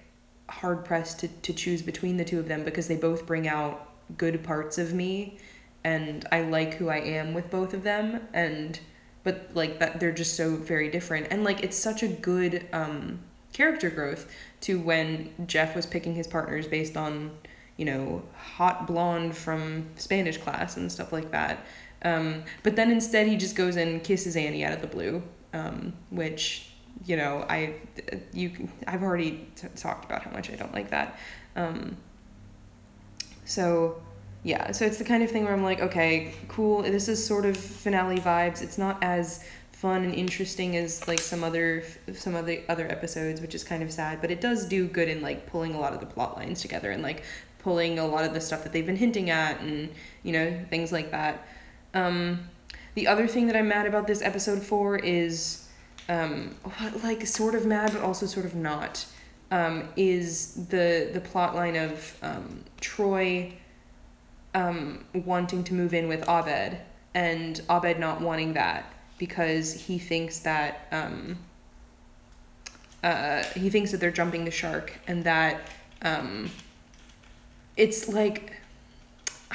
hard 0.48 0.84
pressed 0.84 1.20
to, 1.20 1.28
to 1.28 1.52
choose 1.52 1.82
between 1.82 2.16
the 2.16 2.24
two 2.24 2.38
of 2.38 2.48
them 2.48 2.64
because 2.64 2.88
they 2.88 2.96
both 2.96 3.26
bring 3.26 3.48
out 3.48 3.88
good 4.16 4.42
parts 4.42 4.78
of 4.78 4.92
me 4.92 5.38
and 5.84 6.26
I 6.30 6.42
like 6.42 6.74
who 6.74 6.88
I 6.88 6.98
am 6.98 7.34
with 7.34 7.50
both 7.50 7.74
of 7.74 7.82
them 7.82 8.20
and 8.32 8.78
but 9.24 9.50
like 9.54 9.78
that 9.78 10.00
they're 10.00 10.12
just 10.12 10.36
so 10.36 10.56
very 10.56 10.90
different. 10.90 11.28
And 11.30 11.44
like 11.44 11.62
it's 11.62 11.76
such 11.76 12.02
a 12.02 12.08
good 12.08 12.66
um 12.72 13.20
character 13.52 13.90
growth 13.90 14.30
to 14.62 14.80
when 14.80 15.30
Jeff 15.46 15.76
was 15.76 15.86
picking 15.86 16.14
his 16.14 16.26
partners 16.26 16.66
based 16.66 16.96
on 16.96 17.32
you 17.76 17.84
know 17.84 18.22
hot 18.36 18.86
blonde 18.86 19.36
from 19.36 19.86
Spanish 19.96 20.38
class 20.38 20.76
and 20.76 20.90
stuff 20.90 21.12
like 21.12 21.30
that 21.30 21.64
um 22.04 22.42
but 22.62 22.76
then 22.76 22.90
instead 22.90 23.26
he 23.26 23.36
just 23.36 23.56
goes 23.56 23.76
and 23.76 24.02
kisses 24.04 24.36
Annie 24.36 24.64
out 24.64 24.72
of 24.72 24.80
the 24.80 24.86
blue 24.86 25.22
um 25.52 25.92
which 26.10 26.70
you 27.06 27.16
know 27.16 27.44
I 27.48 27.74
you 28.32 28.68
I've 28.86 29.02
already 29.02 29.48
t- 29.56 29.68
talked 29.76 30.04
about 30.04 30.22
how 30.22 30.30
much 30.30 30.50
I 30.50 30.56
don't 30.56 30.72
like 30.72 30.90
that 30.90 31.18
um 31.56 31.96
so 33.44 34.00
yeah, 34.44 34.72
so 34.72 34.84
it's 34.84 34.98
the 34.98 35.04
kind 35.04 35.22
of 35.22 35.30
thing 35.30 35.44
where 35.44 35.52
I'm 35.52 35.62
like, 35.62 35.80
okay, 35.80 36.34
cool. 36.48 36.82
This 36.82 37.08
is 37.08 37.24
sort 37.24 37.46
of 37.46 37.56
finale 37.56 38.18
vibes. 38.18 38.60
It's 38.60 38.76
not 38.76 39.02
as 39.02 39.44
fun 39.70 40.04
and 40.04 40.14
interesting 40.14 40.76
as 40.76 41.06
like 41.08 41.18
some 41.18 41.44
other 41.44 41.84
some 42.14 42.34
of 42.34 42.46
the 42.46 42.62
other 42.68 42.90
episodes, 42.90 43.40
which 43.40 43.54
is 43.54 43.62
kind 43.62 43.82
of 43.82 43.92
sad. 43.92 44.20
But 44.20 44.30
it 44.32 44.40
does 44.40 44.64
do 44.64 44.88
good 44.88 45.08
in 45.08 45.22
like 45.22 45.46
pulling 45.46 45.74
a 45.74 45.80
lot 45.80 45.92
of 45.92 46.00
the 46.00 46.06
plot 46.06 46.36
lines 46.36 46.60
together 46.60 46.90
and 46.90 47.02
like 47.02 47.22
pulling 47.62 47.98
a 47.98 48.06
lot 48.06 48.24
of 48.24 48.34
the 48.34 48.40
stuff 48.40 48.62
that 48.64 48.72
they've 48.72 48.86
been 48.86 48.96
hinting 48.96 49.30
at 49.30 49.60
and 49.60 49.90
you 50.22 50.32
know 50.32 50.64
things 50.70 50.92
like 50.92 51.10
that. 51.10 51.46
Um, 51.94 52.48
the 52.94 53.06
other 53.06 53.26
thing 53.26 53.46
that 53.46 53.56
I'm 53.56 53.68
mad 53.68 53.86
about 53.86 54.06
this 54.06 54.22
episode 54.22 54.62
for 54.62 54.96
is 54.96 55.66
um, 56.08 56.54
like 57.02 57.26
sort 57.26 57.54
of 57.54 57.66
mad, 57.66 57.92
but 57.92 58.02
also 58.02 58.26
sort 58.26 58.46
of 58.46 58.54
not. 58.54 59.06
Um, 59.50 59.90
is 59.96 60.66
the 60.68 61.10
the 61.12 61.20
plot 61.20 61.54
line 61.54 61.76
of 61.76 62.16
um, 62.22 62.64
Troy 62.80 63.52
um, 64.54 65.04
wanting 65.12 65.62
to 65.64 65.74
move 65.74 65.92
in 65.92 66.08
with 66.08 66.26
Abed 66.26 66.78
and 67.14 67.60
Abed 67.68 67.98
not 67.98 68.20
wanting 68.22 68.54
that 68.54 68.90
because 69.18 69.74
he 69.74 69.98
thinks 69.98 70.40
that 70.40 70.86
um, 70.90 71.36
uh, 73.02 73.42
he 73.54 73.68
thinks 73.68 73.90
that 73.90 73.98
they're 73.98 74.10
jumping 74.10 74.44
the 74.44 74.50
shark 74.50 74.98
and 75.06 75.24
that 75.24 75.60
um, 76.02 76.50
it's 77.76 78.08
like 78.08 78.52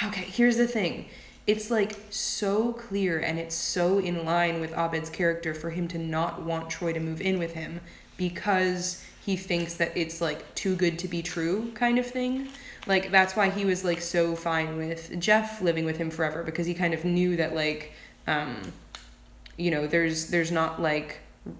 okay 0.03 0.23
here's 0.23 0.57
the 0.57 0.67
thing 0.67 1.05
it's 1.47 1.71
like 1.71 1.95
so 2.09 2.73
clear 2.73 3.19
and 3.19 3.39
it's 3.39 3.55
so 3.55 3.99
in 3.99 4.25
line 4.25 4.59
with 4.59 4.77
Abed's 4.77 5.09
character 5.09 5.53
for 5.53 5.69
him 5.69 5.87
to 5.87 5.97
not 5.97 6.41
want 6.41 6.69
Troy 6.69 6.91
to 6.91 6.99
move 6.99 7.21
in 7.21 7.39
with 7.39 7.53
him 7.53 7.79
because 8.17 9.03
he 9.25 9.37
thinks 9.37 9.75
that 9.75 9.93
it's 9.95 10.19
like 10.19 10.53
too 10.55 10.75
good 10.75 10.99
to 10.99 11.07
be 11.07 11.21
true 11.21 11.71
kind 11.73 11.97
of 11.97 12.05
thing. 12.05 12.49
Like 12.85 13.11
that's 13.11 13.35
why 13.35 13.49
he 13.49 13.63
was 13.63 13.85
like 13.85 14.01
so 14.01 14.35
fine 14.35 14.77
with 14.77 15.17
Jeff 15.19 15.61
living 15.61 15.85
with 15.85 15.97
him 15.97 16.09
forever 16.09 16.43
because 16.43 16.65
he 16.65 16.73
kind 16.73 16.93
of 16.93 17.05
knew 17.05 17.37
that 17.37 17.55
like 17.55 17.93
um 18.27 18.73
you 19.57 19.71
know 19.71 19.87
there's 19.87 20.27
there's 20.27 20.51
not 20.51 20.81
like 20.81 21.19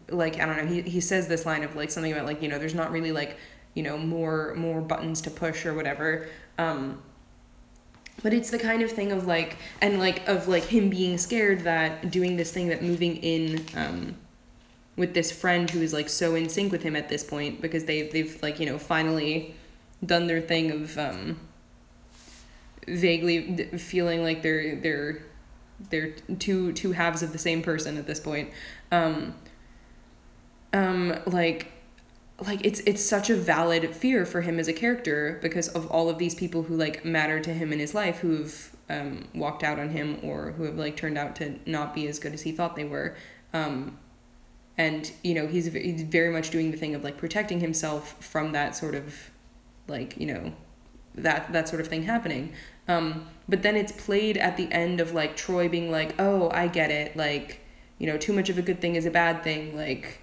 like 0.10 0.40
I 0.40 0.46
don't 0.46 0.58
know 0.58 0.66
he 0.66 0.82
he 0.82 1.00
says 1.00 1.30
this 1.30 1.46
line 1.46 1.64
of 1.64 1.78
like 1.78 1.92
something 1.92 2.12
about 2.12 2.26
like 2.26 2.42
you 2.42 2.50
know 2.50 2.60
there's 2.60 2.76
not 2.76 2.92
really 2.92 3.14
like 3.14 3.38
you 3.74 3.84
know 3.84 3.98
more 3.98 4.54
more 4.56 4.82
buttons 4.82 5.22
to 5.22 5.32
push 5.32 5.66
or 5.66 5.74
whatever 5.74 6.28
um 6.58 7.02
but 8.24 8.34
it's 8.34 8.50
the 8.50 8.60
kind 8.60 8.82
of 8.82 8.92
thing 8.92 9.12
of 9.12 9.28
like 9.28 9.58
and 9.82 10.00
like 10.00 10.28
of 10.28 10.48
like 10.48 10.64
him 10.64 10.90
being 10.90 11.18
scared 11.18 11.62
that 11.62 12.10
doing 12.12 12.38
this 12.38 12.52
thing 12.52 12.68
that 12.70 12.82
moving 12.82 13.18
in 13.18 13.64
um 13.76 14.16
with 14.96 15.14
this 15.14 15.32
friend 15.32 15.70
who 15.70 15.82
is 15.82 15.94
like 15.94 16.10
so 16.10 16.36
in 16.36 16.50
sync 16.50 16.72
with 16.72 16.82
him 16.82 16.96
at 16.96 17.10
this 17.10 17.24
point 17.24 17.62
because 17.62 17.86
they've 17.86 18.12
they've 18.12 18.42
like 18.42 18.60
you 18.60 18.66
know 18.66 18.78
finally 18.78 19.56
done 20.06 20.28
their 20.28 20.42
thing 20.42 20.72
of 20.72 20.98
um 20.98 21.40
vaguely 22.88 23.66
feeling 23.78 24.24
like 24.24 24.42
they're 24.42 24.76
they're 24.76 25.22
they're 25.90 26.12
two 26.40 26.74
two 26.74 26.92
halves 26.94 27.22
of 27.22 27.32
the 27.32 27.38
same 27.38 27.62
person 27.62 27.98
at 27.98 28.08
this 28.08 28.20
point. 28.20 28.50
Um 28.92 29.36
um 30.74 31.20
like 31.26 31.72
like 32.46 32.64
it's 32.64 32.82
it's 32.82 33.04
such 33.04 33.30
a 33.30 33.36
valid 33.36 33.96
fear 33.96 34.26
for 34.26 34.42
him 34.42 34.60
as 34.60 34.68
a 34.68 34.74
character 34.74 35.40
because 35.42 35.68
of 35.70 35.88
all 35.88 36.10
of 36.10 36.18
these 36.20 36.36
people 36.36 36.64
who 36.64 36.76
like 36.76 37.04
matter 37.04 37.40
to 37.40 37.54
him 37.54 37.74
in 37.74 37.80
his 37.80 37.96
life 37.96 38.20
who've 38.20 38.76
um, 38.90 39.28
walked 39.34 39.64
out 39.64 39.80
on 39.80 39.90
him 39.90 40.20
or 40.24 40.52
who 40.52 40.64
have 40.64 40.76
like 40.76 40.96
turned 40.96 41.18
out 41.18 41.36
to 41.38 41.60
not 41.66 41.94
be 41.94 42.08
as 42.08 42.20
good 42.20 42.34
as 42.34 42.44
he 42.44 42.52
thought 42.52 42.76
they 42.76 42.86
were. 42.86 43.16
Um, 43.54 43.98
and 44.78 45.12
you 45.24 45.34
know 45.34 45.48
he's 45.48 45.74
he's 45.74 46.04
very 46.04 46.32
much 46.32 46.52
doing 46.52 46.70
the 46.70 46.78
thing 46.78 46.94
of 46.94 47.04
like 47.04 47.18
protecting 47.18 47.60
himself 47.60 48.24
from 48.24 48.52
that 48.52 48.76
sort 48.76 48.94
of 48.94 49.32
like 49.88 50.16
you 50.18 50.28
know 50.28 50.54
that 51.16 51.52
that 51.52 51.68
sort 51.68 51.82
of 51.82 51.88
thing 51.88 52.04
happening. 52.04 52.54
Um, 52.88 53.28
but 53.50 53.64
then 53.64 53.76
it's 53.76 53.92
played 53.92 54.38
at 54.38 54.56
the 54.56 54.72
end 54.72 55.02
of 55.02 55.14
like 55.14 55.36
Troy 55.36 55.68
being 55.68 55.90
like 55.90 56.14
oh 56.20 56.52
I 56.52 56.68
get 56.68 56.92
it. 56.92 57.18
Like 57.18 57.62
you 57.98 58.06
know 58.06 58.18
too 58.18 58.34
much 58.34 58.50
of 58.50 58.60
a 58.60 58.62
good 58.62 58.80
thing 58.80 58.96
is 58.96 59.08
a 59.08 59.12
bad 59.12 59.44
thing. 59.44 59.76
Like 59.76 60.22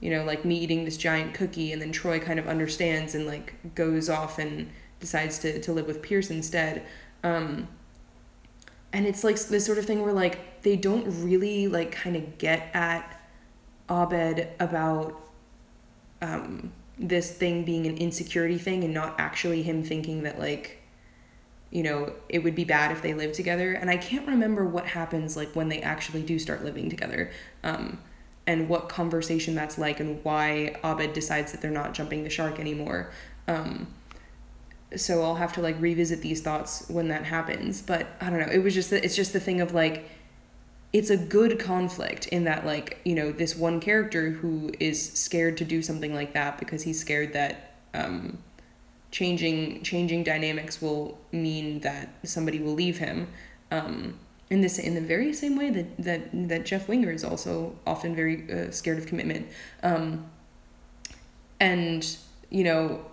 you 0.00 0.10
know, 0.10 0.24
like 0.24 0.44
me 0.44 0.58
eating 0.58 0.84
this 0.84 0.96
giant 0.96 1.34
cookie, 1.34 1.72
and 1.72 1.80
then 1.80 1.92
Troy 1.92 2.18
kind 2.18 2.38
of 2.38 2.48
understands 2.48 3.14
and 3.14 3.26
like 3.26 3.74
goes 3.74 4.08
off 4.08 4.38
and 4.38 4.70
decides 4.98 5.38
to, 5.40 5.60
to 5.60 5.72
live 5.72 5.86
with 5.86 6.02
Pierce 6.02 6.30
instead. 6.30 6.82
Um, 7.22 7.68
and 8.92 9.06
it's 9.06 9.22
like 9.22 9.38
this 9.38 9.64
sort 9.64 9.78
of 9.78 9.84
thing 9.84 10.02
where 10.02 10.12
like 10.12 10.62
they 10.62 10.76
don't 10.76 11.04
really 11.22 11.68
like 11.68 11.92
kind 11.92 12.16
of 12.16 12.38
get 12.38 12.70
at 12.74 13.20
Abed 13.88 14.48
about 14.58 15.20
um, 16.22 16.72
this 16.98 17.32
thing 17.32 17.64
being 17.64 17.86
an 17.86 17.96
insecurity 17.96 18.58
thing 18.58 18.84
and 18.84 18.92
not 18.92 19.18
actually 19.18 19.62
him 19.62 19.82
thinking 19.82 20.22
that 20.22 20.38
like 20.38 20.82
you 21.70 21.82
know 21.82 22.12
it 22.28 22.40
would 22.40 22.54
be 22.54 22.64
bad 22.64 22.92
if 22.92 23.00
they 23.00 23.14
lived 23.14 23.34
together 23.34 23.72
and 23.72 23.88
i 23.88 23.96
can't 23.96 24.26
remember 24.26 24.66
what 24.66 24.86
happens 24.86 25.36
like 25.36 25.48
when 25.54 25.68
they 25.68 25.80
actually 25.80 26.22
do 26.22 26.38
start 26.38 26.64
living 26.64 26.90
together 26.90 27.30
um, 27.62 27.98
and 28.50 28.68
what 28.68 28.88
conversation 28.88 29.54
that's 29.54 29.78
like 29.78 30.00
and 30.00 30.22
why 30.24 30.74
Abed 30.82 31.12
decides 31.12 31.52
that 31.52 31.60
they're 31.60 31.70
not 31.70 31.94
jumping 31.94 32.24
the 32.24 32.30
shark 32.30 32.58
anymore. 32.58 33.12
Um, 33.46 33.86
so 34.96 35.22
I'll 35.22 35.36
have 35.36 35.52
to 35.52 35.60
like 35.60 35.80
revisit 35.80 36.20
these 36.20 36.42
thoughts 36.42 36.88
when 36.88 37.06
that 37.08 37.24
happens. 37.24 37.80
But 37.80 38.08
I 38.20 38.28
don't 38.28 38.40
know. 38.40 38.52
It 38.52 38.58
was 38.58 38.74
just 38.74 38.92
it's 38.92 39.14
just 39.14 39.32
the 39.32 39.38
thing 39.38 39.60
of 39.60 39.72
like 39.72 40.10
it's 40.92 41.10
a 41.10 41.16
good 41.16 41.60
conflict 41.60 42.26
in 42.28 42.42
that 42.44 42.66
like 42.66 42.98
you 43.04 43.14
know 43.14 43.30
this 43.30 43.54
one 43.54 43.78
character 43.78 44.30
who 44.30 44.72
is 44.80 45.12
scared 45.12 45.56
to 45.58 45.64
do 45.64 45.80
something 45.80 46.12
like 46.12 46.34
that 46.34 46.58
because 46.58 46.82
he's 46.82 47.00
scared 47.00 47.32
that 47.34 47.74
um, 47.94 48.38
changing 49.12 49.84
changing 49.84 50.24
dynamics 50.24 50.82
will 50.82 51.18
mean 51.30 51.78
that 51.80 52.08
somebody 52.24 52.58
will 52.58 52.74
leave 52.74 52.98
him. 52.98 53.28
Um, 53.70 54.18
in 54.50 54.60
this 54.60 54.78
in 54.78 54.94
the 54.94 55.00
very 55.00 55.32
same 55.32 55.56
way 55.56 55.70
that 55.70 55.96
that 55.98 56.48
that 56.48 56.66
Jeff 56.66 56.88
Winger 56.88 57.10
is 57.10 57.24
also 57.24 57.76
often 57.86 58.14
very 58.14 58.50
uh, 58.52 58.70
scared 58.70 58.98
of 58.98 59.06
commitment, 59.06 59.48
um, 59.82 60.26
and 61.58 62.16
you 62.50 62.64
know 62.64 63.04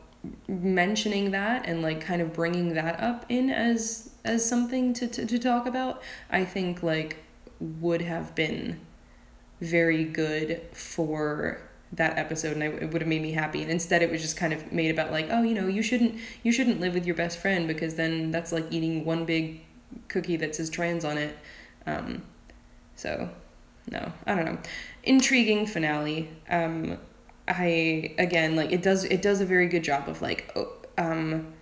mentioning 0.47 1.31
that 1.31 1.65
and 1.65 1.81
like 1.81 2.01
kind 2.01 2.21
of 2.21 2.33
bringing 2.33 2.73
that 2.73 2.99
up 2.99 3.25
in 3.29 3.49
as 3.49 4.09
as 4.25 4.47
something 4.47 4.93
to, 4.93 5.07
to, 5.07 5.25
to 5.25 5.39
talk 5.39 5.65
about 5.65 6.01
i 6.31 6.43
think 6.43 6.83
like 6.83 7.23
would 7.61 8.01
have 8.01 8.35
been 8.35 8.77
very 9.61 10.03
good 10.03 10.61
for 10.73 11.61
that 11.91 12.17
episode 12.17 12.53
and 12.53 12.63
I, 12.63 12.67
it 12.67 12.91
would 12.91 13.01
have 13.01 13.07
made 13.07 13.21
me 13.21 13.31
happy. 13.31 13.61
And 13.61 13.71
instead 13.71 14.01
it 14.01 14.11
was 14.11 14.21
just 14.21 14.37
kind 14.37 14.53
of 14.53 14.71
made 14.71 14.91
about 14.91 15.11
like 15.11 15.27
oh 15.31 15.41
you 15.41 15.55
know 15.55 15.67
you 15.67 15.81
shouldn't 15.81 16.15
you 16.43 16.51
shouldn't 16.51 16.79
live 16.79 16.93
with 16.93 17.05
your 17.05 17.15
best 17.15 17.39
friend 17.39 17.67
because 17.67 17.95
then 17.95 18.31
that's 18.31 18.51
like 18.51 18.65
eating 18.71 19.05
one 19.05 19.25
big 19.25 19.61
cookie 20.07 20.37
that 20.37 20.55
says 20.55 20.69
trans 20.69 21.05
on 21.05 21.17
it. 21.17 21.37
Um, 21.85 22.23
so, 22.95 23.29
no, 23.89 24.11
I 24.25 24.35
don't 24.35 24.45
know. 24.45 24.57
Intriguing 25.03 25.65
finale. 25.65 26.29
Um, 26.49 26.97
I 27.47 28.13
again 28.17 28.55
like 28.55 28.71
it 28.71 28.81
does 28.81 29.05
it 29.05 29.21
does 29.21 29.39
a 29.39 29.45
very 29.45 29.67
good 29.67 29.83
job 29.83 30.09
of 30.09 30.21
like 30.21 30.55
um, 30.97 31.53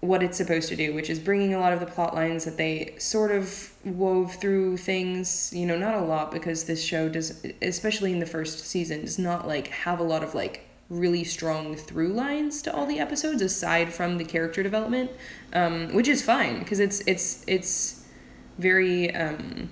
what 0.00 0.22
it's 0.22 0.36
supposed 0.36 0.68
to 0.68 0.76
do, 0.76 0.94
which 0.94 1.10
is 1.10 1.18
bringing 1.18 1.54
a 1.54 1.58
lot 1.58 1.72
of 1.72 1.80
the 1.80 1.86
plot 1.86 2.14
lines 2.14 2.44
that 2.44 2.56
they 2.56 2.94
sort 2.98 3.30
of 3.30 3.72
wove 3.84 4.34
through 4.36 4.78
things. 4.78 5.52
You 5.52 5.66
know, 5.66 5.76
not 5.76 5.94
a 5.94 6.00
lot 6.00 6.30
because 6.30 6.64
this 6.64 6.82
show 6.82 7.08
does, 7.08 7.44
especially 7.60 8.12
in 8.12 8.18
the 8.18 8.26
first 8.26 8.60
season, 8.60 9.02
does 9.02 9.18
not 9.18 9.46
like 9.46 9.68
have 9.68 10.00
a 10.00 10.04
lot 10.04 10.22
of 10.22 10.34
like 10.34 10.66
really 10.90 11.24
strong 11.24 11.74
through 11.74 12.12
lines 12.12 12.60
to 12.62 12.74
all 12.74 12.86
the 12.86 12.98
episodes 12.98 13.40
aside 13.40 13.92
from 13.92 14.18
the 14.18 14.24
character 14.24 14.62
development 14.62 15.10
um, 15.54 15.92
which 15.94 16.08
is 16.08 16.22
fine 16.22 16.58
because 16.58 16.80
it's 16.80 17.00
it's 17.06 17.44
it's 17.46 18.04
very 18.58 19.14
um, 19.14 19.70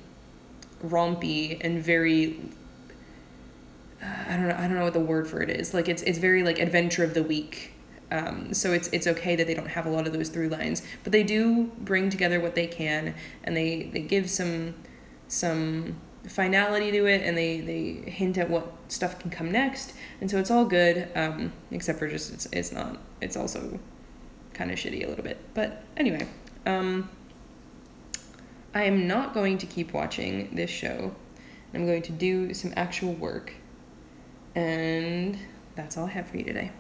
rompy 0.85 1.59
and 1.61 1.83
very 1.83 2.41
uh, 4.03 4.25
I 4.29 4.37
don't 4.37 4.49
know 4.49 4.57
I 4.57 4.63
don't 4.63 4.75
know 4.75 4.85
what 4.85 4.93
the 4.93 5.01
word 5.01 5.29
for 5.29 5.41
it 5.43 5.51
is. 5.51 5.73
Like 5.75 5.89
it's 5.89 6.03
it's 6.03 6.19
very 6.19 6.43
like 6.43 6.59
adventure 6.59 7.05
of 7.05 7.15
the 7.15 7.23
week. 7.23 7.73
Um, 8.11 8.53
so 8.53 8.73
it's 8.73 8.89
it's 8.89 9.07
okay 9.07 9.37
that 9.37 9.47
they 9.47 9.55
don't 9.55 9.69
have 9.69 9.87
a 9.87 9.91
lot 9.91 10.07
of 10.07 10.13
those 10.13 10.29
through 10.29 10.51
lines 10.51 10.83
but 11.03 11.13
they 11.13 11.23
do 11.23 11.73
bring 11.79 12.11
together 12.11 12.41
what 12.41 12.55
they 12.55 12.67
can 12.67 13.15
and 13.43 13.57
they 13.57 13.85
they 13.85 14.01
give 14.01 14.29
some 14.29 14.75
some 15.29 15.97
finality 16.29 16.91
to 16.93 17.07
it 17.07 17.23
and 17.23 17.37
they 17.37 17.61
they 17.61 18.11
hint 18.11 18.39
at 18.39 18.49
what 18.49 18.73
stuff 18.89 19.19
can 19.19 19.31
come 19.31 19.51
next. 19.51 19.95
And 20.21 20.31
so 20.31 20.39
it's 20.39 20.51
all 20.51 20.65
good 20.65 21.09
um, 21.15 21.53
except 21.71 21.99
for 21.99 22.09
just 22.09 22.33
it's 22.33 22.47
it's 22.53 22.73
not 22.73 22.99
it's 23.21 23.37
also 23.37 23.79
kind 24.55 24.71
of 24.71 24.79
shitty 24.79 25.05
a 25.05 25.09
little 25.09 25.25
bit. 25.25 25.39
But 25.55 25.83
anyway 25.97 26.27
um, 26.67 27.09
i 28.75 28.85
am 28.85 29.07
not 29.07 29.35
going 29.35 29.59
to 29.59 29.67
keep 29.67 29.93
watching 29.93 30.55
this 30.55 30.71
show. 30.71 31.15
I'm 31.75 31.87
going 31.87 32.03
to 32.03 32.13
do 32.13 32.55
some 32.55 32.73
actual 32.77 33.15
work. 33.15 33.55
And 34.55 35.39
that's 35.75 35.97
all 35.97 36.05
i 36.05 36.11
have 36.11 36.29
for 36.29 36.37
you 36.37 36.45
today 36.45 36.71